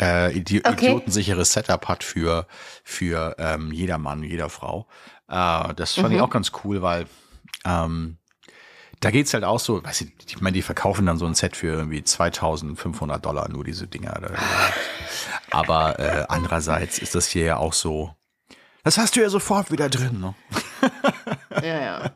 [0.00, 0.72] äh, idi Okay.
[0.72, 2.46] idiotensicheres Setup hat für
[2.84, 4.86] für ähm, jeder Mann, jeder Frau.
[5.28, 7.06] Äh, das fand ich auch ganz cool, weil
[7.64, 8.16] ähm,
[9.00, 11.56] da geht's halt auch so, weiß ich, ich meine, die verkaufen dann so ein Set
[11.56, 14.20] für irgendwie 2500 Dollar, nur diese Dinger.
[15.50, 18.14] Aber äh, andererseits ist das hier ja auch so,
[18.84, 20.20] das hast du ja sofort wieder drin.
[20.20, 20.34] Ne?
[21.62, 22.10] Ja, ja.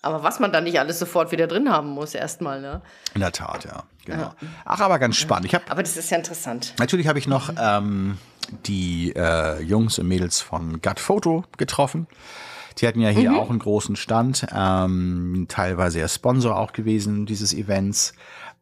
[0.00, 2.80] Aber was man dann nicht alles sofort wieder drin haben muss, erstmal, ne?
[3.14, 3.84] In der Tat, ja.
[4.06, 4.32] Genau.
[4.64, 5.46] Ach, aber ganz spannend.
[5.46, 6.74] Ich habe Aber das ist ja interessant.
[6.78, 8.18] Natürlich habe ich noch ähm,
[8.66, 12.08] die äh, Jungs und Mädels von Gut Photo getroffen.
[12.78, 17.54] Die hatten ja hier auch einen großen Stand, ähm, teilweise ja Sponsor auch gewesen dieses
[17.54, 18.14] Events.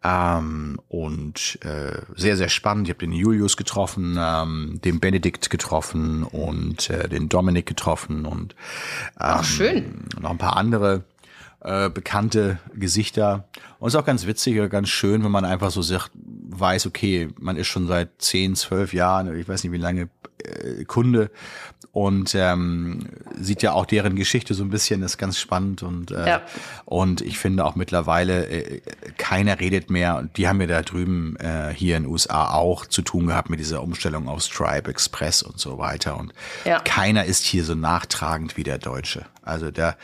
[0.03, 2.89] Ähm, und äh, sehr, sehr spannend.
[2.89, 8.55] Ich habe den Julius getroffen, ähm, den Benedikt getroffen und äh, den Dominik getroffen und
[9.17, 10.07] Ach, schön.
[10.19, 11.05] noch ein paar andere
[11.61, 13.45] äh, bekannte Gesichter.
[13.79, 16.87] Und es ist auch ganz witzig oder ganz schön, wenn man einfach so sagt, weiß,
[16.87, 20.09] okay, man ist schon seit 10, 12 Jahren, ich weiß nicht wie lange,
[20.51, 21.31] äh, Kunde
[21.93, 23.09] und ähm,
[23.41, 26.43] sieht ja auch deren Geschichte so ein bisschen, ist ganz spannend und äh, Ja.
[26.85, 28.81] und ich finde auch mittlerweile äh,
[29.19, 32.87] keiner redet mehr und die haben ja da drüben äh, hier in den USA auch
[32.87, 36.33] zu tun gehabt mit dieser Umstellung auf Stripe Express und so weiter und
[36.65, 36.79] Ja.
[36.81, 39.27] keiner ist hier so nachtragend wie der Deutsche.
[39.43, 39.97] Also der,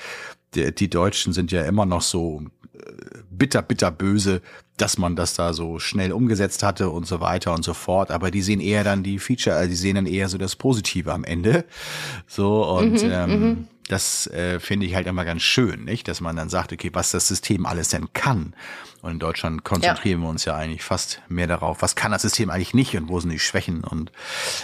[0.55, 2.43] der die Deutschen sind ja immer noch so
[3.31, 4.43] bitter, bitter böse,
[4.77, 8.11] dass man das da so schnell umgesetzt hatte und so weiter und so fort.
[8.11, 11.13] Aber die sehen eher dann die Feature, also die sehen dann eher so das Positive
[11.13, 11.65] am Ende.
[12.27, 16.49] So und ähm, das äh, finde ich halt immer ganz schön, nicht, dass man dann
[16.49, 18.55] sagt, okay, was das System alles denn kann.
[19.03, 22.51] Und in Deutschland konzentrieren wir uns ja eigentlich fast mehr darauf, was kann das System
[22.51, 24.11] eigentlich nicht und wo sind die Schwächen und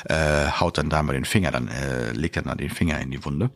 [0.06, 3.10] äh, haut dann da mal den Finger, dann äh, legt dann da den Finger in
[3.10, 3.50] die Wunde.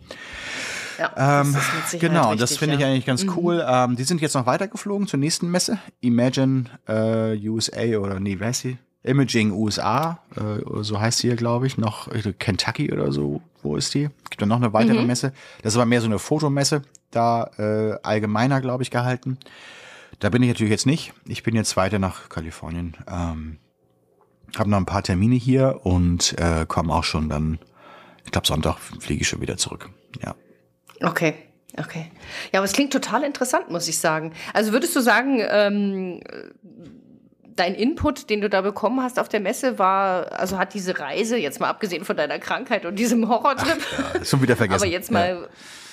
[0.99, 2.87] Ja, Ähm, das genau, und das richtig, finde ich ja.
[2.89, 3.65] eigentlich ganz cool.
[3.67, 5.79] Ähm, die sind jetzt noch weitergeflogen zur nächsten Messe.
[6.01, 8.79] Imagine äh, USA oder nee, heißt sie?
[9.03, 11.79] Imaging USA, äh, so heißt sie hier, glaube ich.
[11.79, 13.41] Noch äh, Kentucky oder so.
[13.63, 14.09] Wo ist die?
[14.31, 15.07] Gibt dann noch eine weitere Mhm.
[15.07, 15.33] Messe.
[15.63, 19.39] Das ist aber mehr so eine Fotomesse, da äh, allgemeiner, glaube ich, gehalten.
[20.19, 21.13] Da bin ich natürlich jetzt nicht.
[21.27, 22.97] Ich bin jetzt weiter nach Kalifornien.
[23.09, 23.59] Ähm,
[24.57, 27.59] habe noch ein paar Termine hier und äh, komme auch schon dann,
[28.25, 29.91] ich glaube Sonntag fliege ich schon wieder zurück.
[30.25, 30.35] Ja.
[31.03, 31.35] Okay,
[31.79, 32.11] okay.
[32.53, 34.33] Ja, aber es klingt total interessant, muss ich sagen.
[34.53, 36.21] Also würdest du sagen, ähm,
[37.57, 41.37] dein Input, den du da bekommen hast auf der Messe, war, also hat diese Reise,
[41.37, 43.79] jetzt mal abgesehen von deiner Krankheit und diesem Horrortrip,
[44.21, 44.83] Ist schon wieder vergessen.
[44.83, 45.49] aber jetzt mal,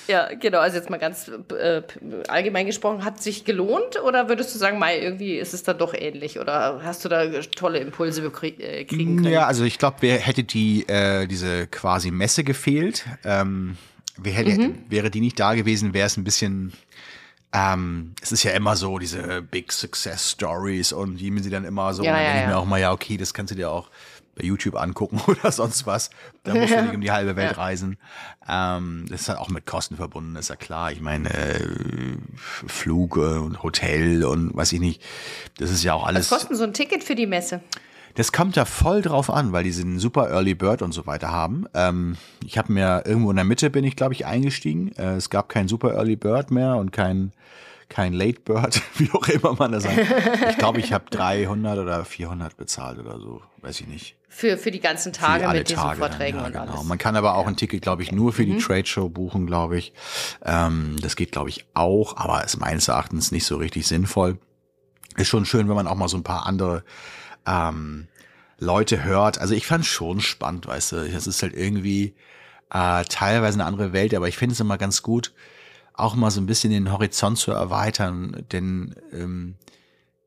[0.06, 0.28] ja.
[0.34, 1.82] genau, also jetzt mal ganz äh,
[2.28, 5.94] allgemein gesprochen, hat sich gelohnt oder würdest du sagen, mal irgendwie ist es dann doch
[5.94, 7.26] ähnlich oder hast du da
[7.56, 9.32] tolle Impulse äh, kriegen können?
[9.32, 13.76] Ja, also ich glaube, wer hätte die äh, diese quasi Messe gefehlt, ähm,
[14.22, 14.74] hätte, Mhm.
[14.88, 16.72] wäre die nicht da gewesen, wäre es ein bisschen
[17.56, 21.94] ähm, es ist ja immer so, diese Big Success Stories und die sie dann immer
[21.94, 22.58] so, Ja, und dann ja, denke ich mir ja.
[22.58, 23.90] auch mal, ja, okay, das kannst du dir auch
[24.34, 26.10] bei YouTube angucken oder sonst was.
[26.42, 27.56] Da musst du nicht um die halbe Welt Ja.
[27.62, 27.96] reisen.
[28.48, 30.90] Ähm, das ist halt auch mit Kosten verbunden, ist ja klar.
[30.90, 31.64] Ich meine, äh,
[32.36, 35.00] Flug und Hotel und weiß ich nicht.
[35.58, 36.32] Das ist ja auch alles.
[36.32, 37.60] Was kostet so ein Ticket für die Messe?
[38.14, 41.32] Das kommt da voll drauf an, weil die sind super Early Bird und so weiter
[41.32, 41.66] haben.
[41.74, 44.92] Ähm, ich habe mir irgendwo in der Mitte bin ich, glaube ich, eingestiegen.
[44.96, 47.32] Äh, es gab kein super Early Bird mehr und kein
[47.88, 49.98] kein Late Bird, wie auch immer man das sagt.
[50.50, 54.16] Ich glaube, ich habe 300 oder 400 bezahlt oder so, weiß ich nicht.
[54.28, 56.72] Für, für die ganzen Tage alle mit diesen Tage dann, Vorträgen ja, und genau.
[56.72, 56.84] alles.
[56.84, 59.78] Man kann aber auch ein Ticket, glaube ich, nur für die Trade Show buchen, glaube
[59.78, 59.92] ich.
[60.44, 64.38] Ähm, das geht, glaube ich, auch, aber ist meines Erachtens nicht so richtig sinnvoll.
[65.16, 66.82] Ist schon schön, wenn man auch mal so ein paar andere
[67.46, 68.08] ähm,
[68.58, 69.38] Leute hört.
[69.38, 70.96] Also ich fand schon spannend, weißt du.
[70.96, 72.14] Es ist halt irgendwie
[72.70, 75.32] äh, teilweise eine andere Welt, aber ich finde es immer ganz gut,
[75.92, 79.54] auch mal so ein bisschen den Horizont zu erweitern, denn ähm,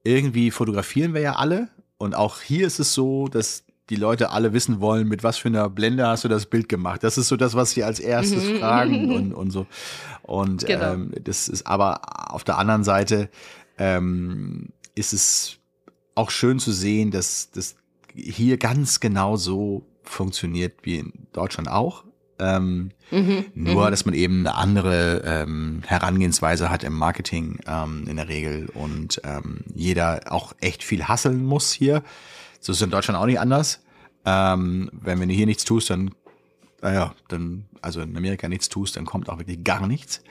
[0.04, 1.70] irgendwie fotografieren wir ja alle.
[1.98, 5.48] Und auch hier ist es so, dass die Leute alle wissen wollen, mit was für
[5.48, 7.04] einer Blende hast du das Bild gemacht.
[7.04, 9.66] Das ist so das, was sie als erstes fragen und, und so.
[10.24, 10.94] Und Genau.
[10.94, 12.02] ähm, das ist aber
[12.34, 13.30] auf der anderen Seite
[13.78, 15.58] ähm, ist es
[16.18, 17.76] auch schön zu sehen, dass das
[18.14, 22.04] hier ganz genau so funktioniert wie in Deutschland auch.
[22.40, 22.92] Ähm,
[23.56, 28.70] nur, dass man eben eine andere ähm, Herangehensweise hat im Marketing ähm, in der Regel
[28.74, 32.04] und ähm, jeder auch echt viel hasseln muss hier.
[32.60, 33.84] So ist es in Deutschland auch nicht anders.
[34.26, 36.12] Ähm, wenn, wenn du hier nichts tust, dann,
[36.82, 40.22] naja, dann, also in Amerika nichts tust, dann kommt auch wirklich gar nichts.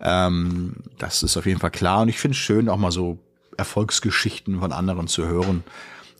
[0.00, 3.18] Ähm, das ist auf jeden Fall klar und ich finde es schön, auch mal so
[3.60, 5.62] Erfolgsgeschichten von anderen zu hören.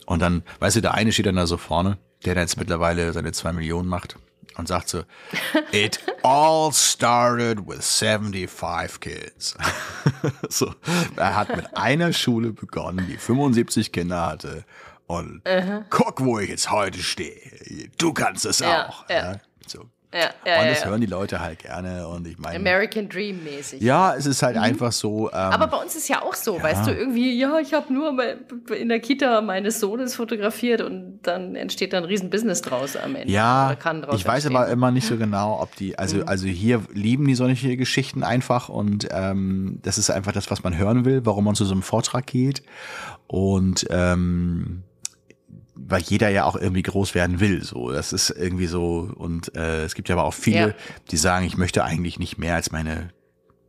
[0.06, 3.12] Und dann, weißt du, der eine steht dann da so vorne, der da jetzt mittlerweile
[3.12, 4.16] seine zwei Millionen macht
[4.56, 5.02] und sagt so,
[5.72, 9.56] it all started with 75 kids.
[10.48, 10.74] so,
[11.16, 14.64] er hat mit einer Schule begonnen, die 75 Kinder hatte.
[15.06, 15.42] Und
[15.90, 17.40] guck, wo ich jetzt heute stehe.
[17.98, 19.08] Du kannst es Ja, auch.
[19.08, 19.40] ja.
[19.66, 19.86] So.
[20.12, 20.86] Ja, ja, und das ja.
[20.88, 22.08] hören die Leute halt gerne.
[22.08, 23.80] Und ich meine, American Dream mäßig.
[23.80, 25.28] ja, es ist halt einfach so.
[25.28, 28.12] Ähm, Aber bei uns ist ja auch so, weißt du, irgendwie, ja, ich habe nur
[28.76, 33.14] in der Kita meines Sohnes fotografiert und dann entsteht da ein riesen Business draus am
[33.14, 33.32] Ende.
[33.32, 34.56] Ja, Oder kann draus ich weiß entstehen.
[34.56, 38.68] aber immer nicht so genau, ob die, also, also hier lieben die solche Geschichten einfach
[38.68, 41.82] und ähm, das ist einfach das, was man hören will, warum man zu so einem
[41.82, 42.64] Vortrag geht.
[43.28, 44.82] Und ähm,
[45.86, 47.90] weil jeder ja auch irgendwie groß werden will, so.
[47.92, 50.74] Das ist irgendwie so, und äh, es gibt ja aber auch viele, Ja.
[51.10, 53.10] die sagen, ich möchte eigentlich nicht mehr als meine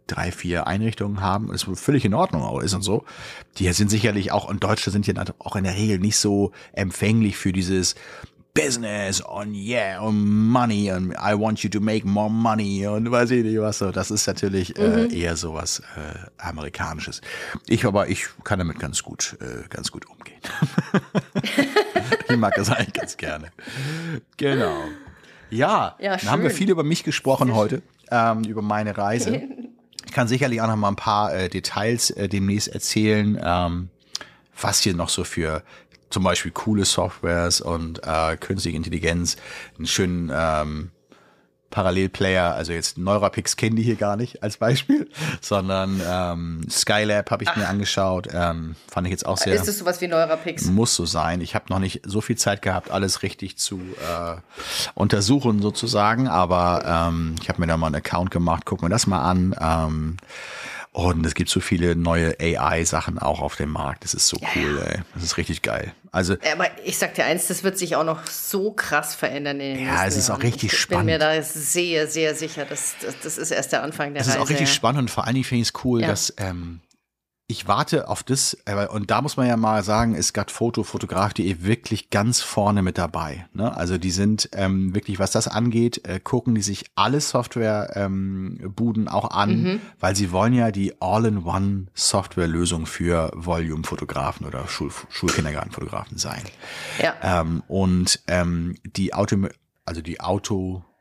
[0.08, 3.06] drei, vier Einrichtungen haben, was völlig in Ordnung auch ist und so.
[3.58, 7.38] Die sind sicherlich auch, und Deutsche sind ja auch in der Regel nicht so empfänglich
[7.38, 7.96] für dieses
[8.54, 13.32] Business und yeah und Money und I want you to make more money und weiß
[13.32, 13.92] ich nicht was so.
[13.92, 17.22] Das ist natürlich äh, eher sowas äh, amerikanisches.
[17.68, 20.42] Ich aber ich kann damit ganz gut äh, ganz gut umgehen.
[22.30, 23.52] ich mag das eigentlich ganz gerne.
[24.38, 24.84] Genau.
[25.50, 29.42] Ja, Ja, dann haben wir viel über mich gesprochen heute, ähm, über meine Reise.
[30.06, 33.90] Ich kann sicherlich auch noch mal ein paar äh, Details äh, demnächst erzählen, ähm,
[34.60, 35.64] was hier noch so für
[36.12, 39.38] zum Beispiel coole Softwares und äh, künstliche Intelligenz,
[39.78, 40.92] einen schönen ähm,
[41.72, 45.10] Parallelplayer, also jetzt Neurapix kennen die hier gar nicht als Beispiel,
[45.42, 49.80] sondern ähm, Skylab habe ich mir angeschaut, ähm, fand ich jetzt auch sehr Ist es
[49.80, 50.66] sowas wie Neurapix?
[50.66, 51.42] muss so sein.
[51.42, 54.36] Ich habe noch nicht so viel Zeit gehabt, alles richtig zu äh,
[54.94, 59.08] untersuchen sozusagen, aber ähm, ich habe mir da mal einen Account gemacht, guck mir das
[59.08, 59.56] mal an.
[59.60, 60.18] Ähm,
[60.94, 64.04] und es gibt so viele neue AI-Sachen auch auf dem Markt.
[64.04, 65.00] Das ist so cool, ey.
[65.14, 65.94] Das ist richtig geil.
[66.12, 69.78] Also Aber ich sag dir eins, das wird sich auch noch so krass verändern in
[69.78, 71.08] den Ja, es ist auch richtig ich spannend.
[71.08, 74.28] bin mir da sehr, sehr sicher, dass das, das ist erst der Anfang der Es
[74.28, 74.44] ist Reise.
[74.44, 76.08] auch richtig spannend und vor allen Dingen finde ich es cool, Ja.
[76.08, 76.82] dass ähm,
[77.52, 78.58] ich warte auf das,
[78.92, 82.98] und da muss man ja mal sagen, ist Gut Photo, Fotograf.de wirklich ganz vorne mit
[82.98, 83.46] dabei.
[83.54, 83.76] Ne?
[83.76, 89.08] Also die sind ähm, wirklich, was das angeht, äh, gucken die sich alle Softwarebuden ähm,
[89.10, 89.82] auch an, Mhm.
[90.00, 96.42] weil sie wollen ja die All-in-One Softwarelösung für Volume-Fotografen oder Schul Schulkindergartenfotografen sein.
[97.02, 97.42] Ja.
[97.42, 99.36] Ähm, und ähm, die Auto,
[99.86, 100.22] also die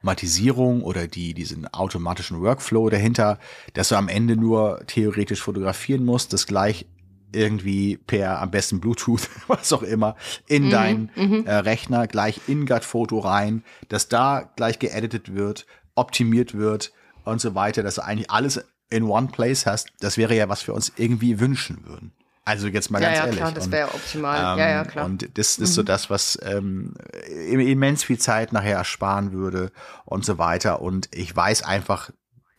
[0.01, 3.39] Automatisierung oder die diesen automatischen Workflow dahinter,
[3.75, 6.87] dass du am Ende nur theoretisch fotografieren musst, das gleich
[7.33, 11.11] irgendwie per am besten Bluetooth, was auch immer, in dein
[11.45, 16.93] äh, Rechner gleich in Gut-Foto rein, dass da gleich geeditet wird, optimiert wird
[17.25, 19.93] und so weiter, dass du eigentlich alles in one place hast.
[20.01, 22.13] Das wäre ja, was wir uns irgendwie wünschen würden.
[22.45, 23.39] Also jetzt mal Ja, ganz ja, ehrlich.
[23.39, 24.55] klar, das wäre optimal.
[24.55, 25.07] ähm, ja, ja, klar.
[25.07, 25.13] Mhm.
[25.13, 26.95] Und das ist so das, was ähm,
[27.29, 29.71] immens viel Zeit nachher ersparen würde
[30.05, 30.81] und so weiter.
[30.81, 32.11] Und ich weiß einfach,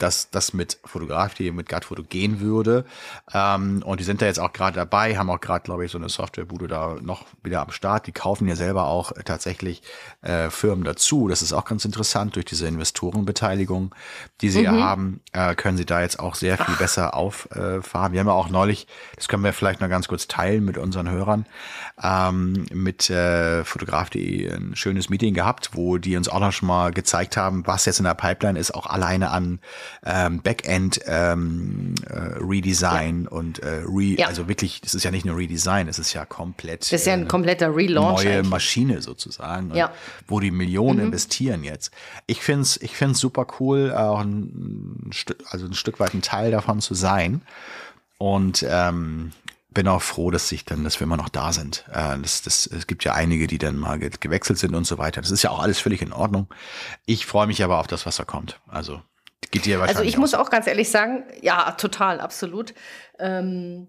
[0.01, 2.85] dass das mit Fotografie, mit Gutfoto gehen würde.
[3.33, 5.97] Ähm, und die sind da jetzt auch gerade dabei, haben auch gerade, glaube ich, so
[5.97, 8.07] eine Softwarebude da noch wieder am Start.
[8.07, 9.83] Die kaufen ja selber auch äh, tatsächlich
[10.21, 11.27] äh, Firmen dazu.
[11.27, 12.35] Das ist auch ganz interessant.
[12.35, 13.93] Durch diese Investorenbeteiligung,
[14.41, 18.13] die sie ja haben, äh, können sie da jetzt auch sehr viel besser auffahren.
[18.13, 21.09] Wir haben ja auch neulich, das können wir vielleicht noch ganz kurz teilen mit unseren
[21.09, 21.45] Hörern,
[22.01, 26.91] ähm, mit äh, Fotograf.de ein schönes Meeting gehabt, wo die uns auch noch schon mal
[26.91, 29.59] gezeigt haben, was jetzt in der Pipeline ist, auch alleine an
[30.05, 34.27] ähm, Backend ähm, äh, Redesign und äh, Re, Ja.
[34.27, 37.13] also wirklich, das ist ja nicht nur Redesign, es ist ja komplett das ist ja
[37.13, 38.23] äh, ein kompletter Relaunch.
[38.23, 38.49] neue eigentlich.
[38.49, 39.91] Maschine sozusagen, und Ja.
[40.27, 41.91] wo die Millionen investieren jetzt.
[42.27, 46.51] Ich find's, ich find's super cool, auch ein, Stück, also ein Stück weit ein Teil
[46.51, 47.41] davon zu sein.
[48.17, 49.31] Und ähm,
[49.73, 51.85] bin auch froh, dass sich dann, dass wir immer noch da sind.
[51.91, 54.97] Äh, das, das, es gibt ja einige, die dann mal ge gewechselt sind und so
[54.97, 55.21] weiter.
[55.21, 56.47] Das ist ja auch alles völlig in Ordnung.
[57.05, 58.59] Ich freue mich aber auf das, was da kommt.
[58.67, 59.01] Also
[59.49, 60.37] geht dir wahrscheinlich Also ich auch muss so.
[60.37, 62.73] auch ganz ehrlich sagen, ja, total, absolut.
[63.19, 63.87] Ähm,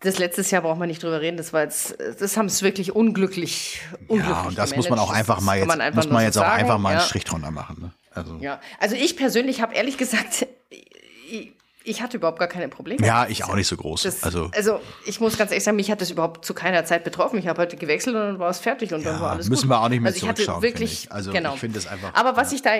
[0.00, 1.36] das letztes Jahr braucht man nicht drüber reden.
[1.36, 4.76] Das war jetzt, das haben es wirklich unglücklich, unglücklich Ja, und das gemanagt.
[4.76, 6.78] muss man auch einfach mal jetzt, man einfach muss man so jetzt auch sagen, einfach
[6.78, 7.04] mal einen ja.
[7.04, 7.76] Strich drunter machen.
[7.80, 7.92] Ne?
[8.12, 8.42] Also, ja.
[8.42, 11.52] Ja, also ich persönlich habe ehrlich gesagt, ich,
[11.84, 13.00] ich hatte überhaupt gar keine Probleme.
[13.28, 14.02] ich auch nicht so groß.
[14.02, 17.04] Das, also, also, ich muss ganz ehrlich sagen, mich hat das überhaupt zu keiner Zeit
[17.04, 17.38] betroffen.
[17.38, 19.62] Ich habe heute gewechselt und dann war es fertig und dann Ja, war alles müssen
[19.68, 19.70] gut.
[19.70, 21.12] wir auch nicht mehr also ich hatte wirklich, ich.
[21.12, 21.54] Also genau.
[21.54, 22.70] ich finde es einfach- Aber was ich da,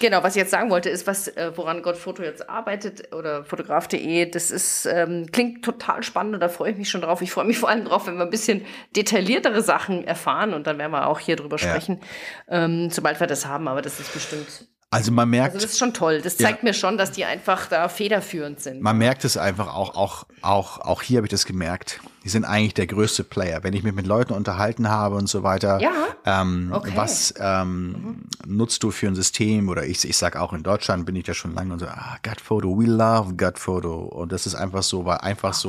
[0.00, 4.30] genau, was ich jetzt sagen wollte, ist, was, äh, woran Gottfoto jetzt arbeitet oder fotograf.de,
[4.30, 7.22] das ist, ähm, klingt total spannend und da freue ich mich schon drauf.
[7.22, 10.78] Ich freue mich vor allem drauf, wenn wir ein bisschen detailliertere Sachen erfahren und dann
[10.78, 11.68] werden wir auch hier drüber Ja.
[11.68, 12.00] sprechen,
[12.48, 15.78] ähm, sobald wir das haben, aber das ist bestimmt, also man merkt, also das ist
[15.78, 16.20] schon toll.
[16.22, 18.80] Das zeigt mir schon, dass die einfach da federführend sind.
[18.80, 22.00] man merkt es einfach auch, auch, auch, auch hier habe ich das gemerkt.
[22.24, 23.62] Die sind eigentlich der größte Player.
[23.64, 25.92] Wenn ich mich mit Leuten unterhalten habe und so weiter, Ja?
[26.24, 26.92] ähm, Okay.
[26.92, 26.96] Mhm.
[26.96, 29.68] was ähm, nutzt du für ein System?
[29.68, 32.16] Oder ich, ich sag auch in Deutschland bin ich da schon lange und so, ah,
[32.22, 34.04] Gut Photo, we love Gut Photo.
[34.04, 35.68] Und das ist einfach so, weil einfach so.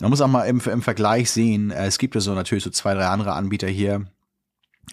[0.00, 2.70] Man muss auch mal im, im Vergleich sehen, äh, es gibt ja so natürlich so
[2.70, 4.06] zwei, drei andere Anbieter hier.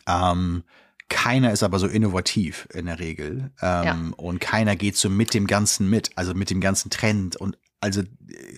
[0.07, 0.63] Ähm,
[1.09, 3.51] keiner ist aber so innovativ in der Regel.
[3.61, 3.97] Ähm, Ja.
[4.17, 7.35] Und keiner geht so mit dem Ganzen mit, also mit dem ganzen Trend.
[7.35, 8.01] Und also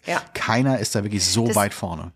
[0.06, 0.22] Ja.
[0.34, 2.14] keiner ist da wirklich so Das- weit vorne.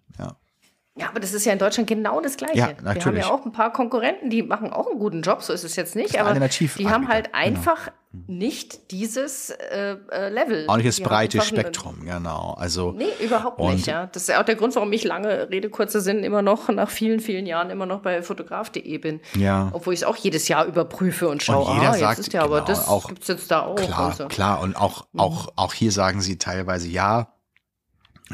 [0.96, 1.10] Ja.
[1.10, 2.56] Aber das ist ja in Deutschland genau das Gleiche.
[2.58, 3.26] Ja, Wir haben natürlich.
[3.26, 5.96] ja auch ein paar Konkurrenten, die machen auch einen guten Job, so ist es jetzt
[5.96, 7.38] nicht, aber Alternativ- die haben halt genau.
[7.46, 7.89] einfach
[8.28, 10.66] nicht dieses äh, äh, Level.
[10.68, 12.54] Auch nicht das Die breite Spektrum, genau.
[12.60, 14.06] Also Nee, überhaupt nicht, ja.
[14.06, 16.91] Das ist ja auch der Grund, warum ich lange Rede, kurzer Sinn immer noch nach
[16.91, 19.20] vielen, vielen Jahren immer noch bei fotograf.de bin.
[19.36, 19.70] Ja.
[19.74, 22.34] Obwohl ich es auch jedes Jahr überprüfe und schaue, Und jeder ah, sagt, jetzt ist
[22.34, 23.78] ja, aber genau, das auch- gibt's jetzt da auch.
[23.78, 24.28] Klar, und so.
[24.28, 24.62] klar.
[24.62, 25.20] Und auch, Mhm.
[25.20, 27.34] auch, auch hier sagen sie teilweise ja,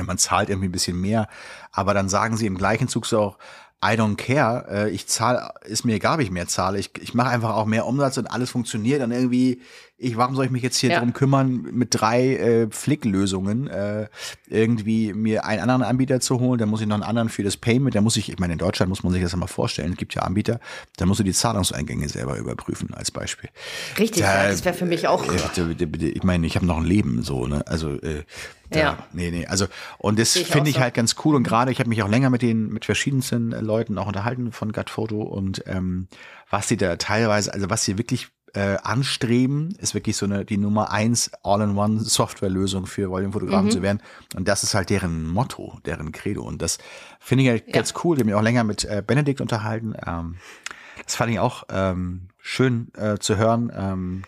[0.06, 1.28] man zahlt irgendwie ein bisschen mehr,
[1.72, 3.38] aber dann sagen sie im gleichen Zug so auch,
[3.84, 7.14] I don't care, äh, ich zahle, ist mir egal, wie ich mehr zahle, ich, ich
[7.14, 9.62] mache einfach auch mehr Umsatz und alles funktioniert und irgendwie,
[10.02, 11.00] ich, warum soll ich mich jetzt hier Ja.
[11.00, 14.08] drum kümmern, mit drei äh, Flicklösungen äh,
[14.48, 17.58] irgendwie mir einen anderen Anbieter zu holen, dann muss ich noch einen anderen für das
[17.58, 19.98] Payment, dann muss ich, ich meine, in Deutschland muss man sich das mal vorstellen, es
[19.98, 20.60] gibt ja Anbieter,
[20.98, 23.50] da musst du die Zahlungseingänge selber überprüfen, als Beispiel.
[23.98, 25.24] Richtig, Da- ja, das wäre für mich auch.
[25.24, 27.66] Äh, Ich meine, ich habe noch ein Leben so, ne?
[27.68, 28.24] Also äh,
[28.70, 28.98] da, Ja.
[29.14, 29.66] nee, nee, also
[29.98, 30.82] und das finde ich so.
[30.82, 33.62] halt ganz cool und gerade ich habe mich auch länger mit den mit verschiedensten äh,
[33.62, 36.08] Leuten auch unterhalten von Gut Photo und ähm,
[36.52, 40.58] was sie da teilweise, also was sie wirklich äh, anstreben, ist wirklich so eine die
[40.58, 43.72] Nummer eins All-in-One Softwarelösung für Volumefotografen Mhm.
[43.72, 44.02] zu werden
[44.36, 46.78] und das ist halt deren Motto, deren Credo und das
[47.20, 48.16] finde ich halt ganz cool.
[48.18, 49.94] Ich habe mich auch länger mit äh, Benedikt unterhalten.
[50.06, 50.36] Ähm,
[51.06, 53.72] das fand ich auch ähm, schön äh, zu hören.
[53.76, 54.22] Ähm,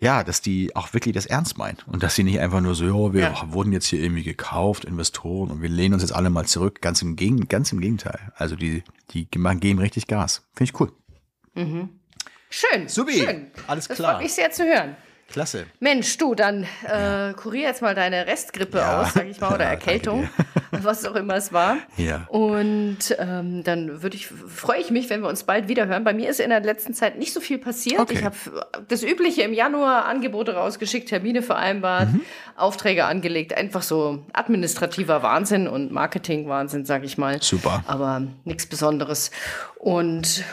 [0.00, 2.84] ja, dass die auch wirklich das ernst meinen und dass sie nicht einfach nur so,
[3.08, 3.52] ja, wir Ja.
[3.52, 6.80] wurden jetzt hier irgendwie gekauft, Investoren und wir lehnen uns jetzt alle mal zurück.
[6.82, 8.18] Ganz im, Gegen ganz im Gegenteil.
[8.34, 10.42] Also die, die geben richtig Gas.
[10.54, 10.92] Finde ich cool.
[12.54, 12.86] Schön.
[12.88, 13.50] Subi, schön.
[13.66, 14.12] alles Das klar.
[14.14, 14.94] freut mich sehr zu hören.
[15.30, 15.64] Klasse.
[15.80, 19.00] Mensch, du, dann äh, kurier jetzt mal deine Restgrippe Ja.
[19.00, 20.28] aus, sag ich mal, oder Ja, Erkältung,
[20.72, 21.78] was auch immer es war.
[21.96, 22.26] Ja.
[22.28, 26.04] Und ähm, dann würde ich, freue ich mich, wenn wir uns bald wieder hören.
[26.04, 27.98] Bei mir ist in der letzten Zeit nicht so viel passiert.
[27.98, 28.16] Okay.
[28.18, 28.36] Ich habe
[28.88, 32.20] das Übliche im Januar Angebote rausgeschickt, Termine vereinbart, Mhm.
[32.56, 33.54] Aufträge angelegt.
[33.56, 37.40] Einfach so administrativer Wahnsinn und Marketing-Wahnsinn, sag ich mal.
[37.40, 37.82] Super.
[37.86, 39.30] Aber nichts Besonderes.
[39.78, 40.44] Und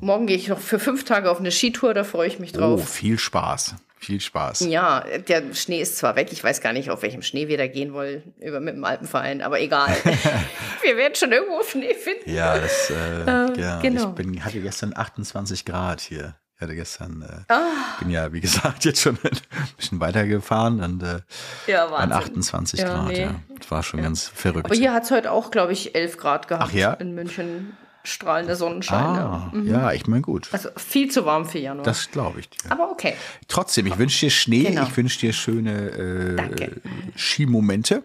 [0.00, 2.58] morgen gehe ich noch für fünf Tage auf eine Skitour, da freue ich mich Oh,
[2.58, 2.88] drauf.
[2.88, 3.74] viel Spaß.
[3.98, 4.60] Viel Spaß.
[4.60, 7.66] Ja, der Schnee ist zwar weg, ich weiß gar nicht, auf welchem Schnee wir da
[7.66, 9.88] gehen wollen, über mit dem Alpenverein, aber egal.
[10.82, 12.30] wir werden schon irgendwo Schnee finden.
[12.32, 14.10] Ja, das, äh, ja, genau.
[14.10, 16.36] ich bin, hatte gestern 28 Grad hier.
[16.54, 17.64] Ich hatte gestern, äh, Ah.
[17.98, 19.40] bin ja, wie gesagt, jetzt schon ein
[19.76, 21.20] bisschen weitergefahren und äh,
[21.66, 22.32] Ja, waren Wahnsinn.
[22.32, 23.22] 28 Ja, Grad, nee.
[23.22, 23.34] ja.
[23.58, 24.66] Das war schon ganz verrückt.
[24.66, 26.92] Aber hier hat es heute auch, glaube ich, 11 Grad gehabt Ach ja?
[26.94, 27.76] in München.
[28.06, 29.04] Strahlender Sonnenschein.
[29.04, 29.62] ah, ja.
[29.62, 30.48] ja, ich meine gut.
[30.52, 31.84] Also viel zu warm für Januar.
[31.84, 32.70] Das glaube ich dir.
[32.70, 33.14] aber okay.
[33.48, 34.84] Trotzdem, ich wünsche dir Schnee, Genau.
[34.84, 36.70] ich wünsche dir schöne äh.
[37.16, 38.04] Skimomente.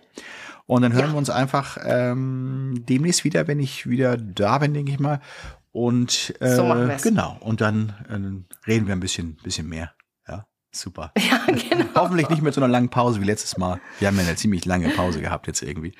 [0.68, 4.92] Und dann hören wir uns einfach ähm, demnächst wieder, wenn ich wieder da bin, denke
[4.92, 5.20] ich mal.
[5.74, 7.02] Und äh, So machen wir's.
[7.02, 7.38] genau.
[7.42, 9.92] Und dann äh, reden wir ein bisschen, bisschen mehr.
[10.28, 11.12] Ja, super.
[11.20, 11.86] Ja, genau.
[11.96, 13.82] Hoffentlich nicht mit so einer langen Pause wie letztes Mal.
[14.00, 15.94] Wir haben ja eine ziemlich lange Pause gehabt jetzt irgendwie.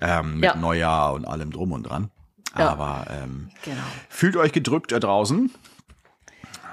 [0.00, 0.56] Ähm, mit Ja.
[0.56, 2.10] Neujahr und allem drum und dran.
[2.58, 2.70] Ja.
[2.70, 3.82] Aber ähm, Genau.
[4.08, 5.50] fühlt euch gedrückt da draußen.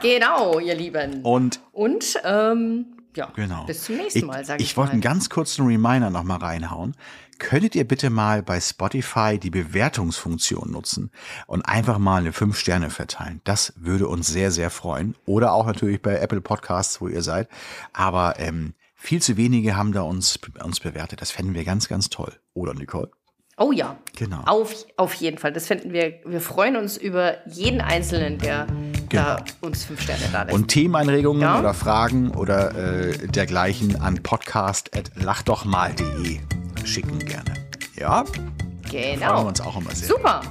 [0.02, 1.22] Genau, ihr Lieben.
[1.24, 3.66] Und Und ähm, ja, Genau.
[3.66, 4.94] bis zum nächsten ich, Mal, sage ich, ich wollte mal.
[4.94, 6.96] einen ganz kurzen Reminder noch mal reinhauen.
[7.40, 11.12] Könntet ihr bitte mal bei Spotify die Bewertungsfunktion nutzen
[11.48, 13.42] und einfach mal eine 5 Sterne verteilen?
[13.44, 15.16] Das würde uns sehr, sehr freuen.
[15.26, 17.50] Oder auch natürlich bei Apple Podcasts, wo ihr seid.
[17.92, 21.22] Aber ähm, viel zu wenige haben da uns, uns bewertet.
[21.22, 22.34] Das fänden wir ganz, ganz toll.
[22.54, 23.10] Oder Nicole?
[23.58, 23.96] Oh ja.
[24.18, 24.42] Genau.
[24.46, 25.54] Auf, auf jeden Fall.
[25.54, 26.14] Das finden wir.
[26.26, 28.66] Wir freuen uns über jeden Einzelnen, der
[29.10, 30.48] da uns fünf Sterne da lässt.
[30.50, 30.56] Genau.
[30.56, 31.60] Und Themenanregungen Ja.
[31.60, 36.40] oder Fragen oder äh, dergleichen an podcast.lachdochmal.de
[36.84, 37.54] schicken gerne.
[37.96, 38.52] Ja, freuen
[38.92, 39.46] wir Genau.
[39.48, 40.08] uns auch immer sehr.
[40.08, 40.42] Super.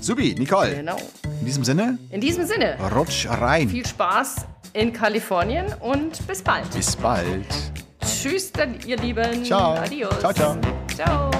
[0.00, 0.96] Subi, Nicole, Genau.
[1.40, 3.68] in diesem Sinne, In diesem Sinne, rutsch rein.
[3.68, 6.68] viel Spaß in Kalifornien und bis bald.
[6.70, 7.46] Bis bald.
[8.04, 9.44] Tschüss, dann, ihr Lieben.
[9.44, 9.74] Ciao.
[9.74, 10.18] Adios.
[10.20, 10.56] Ciao, ciao.
[10.96, 11.30] Ciao.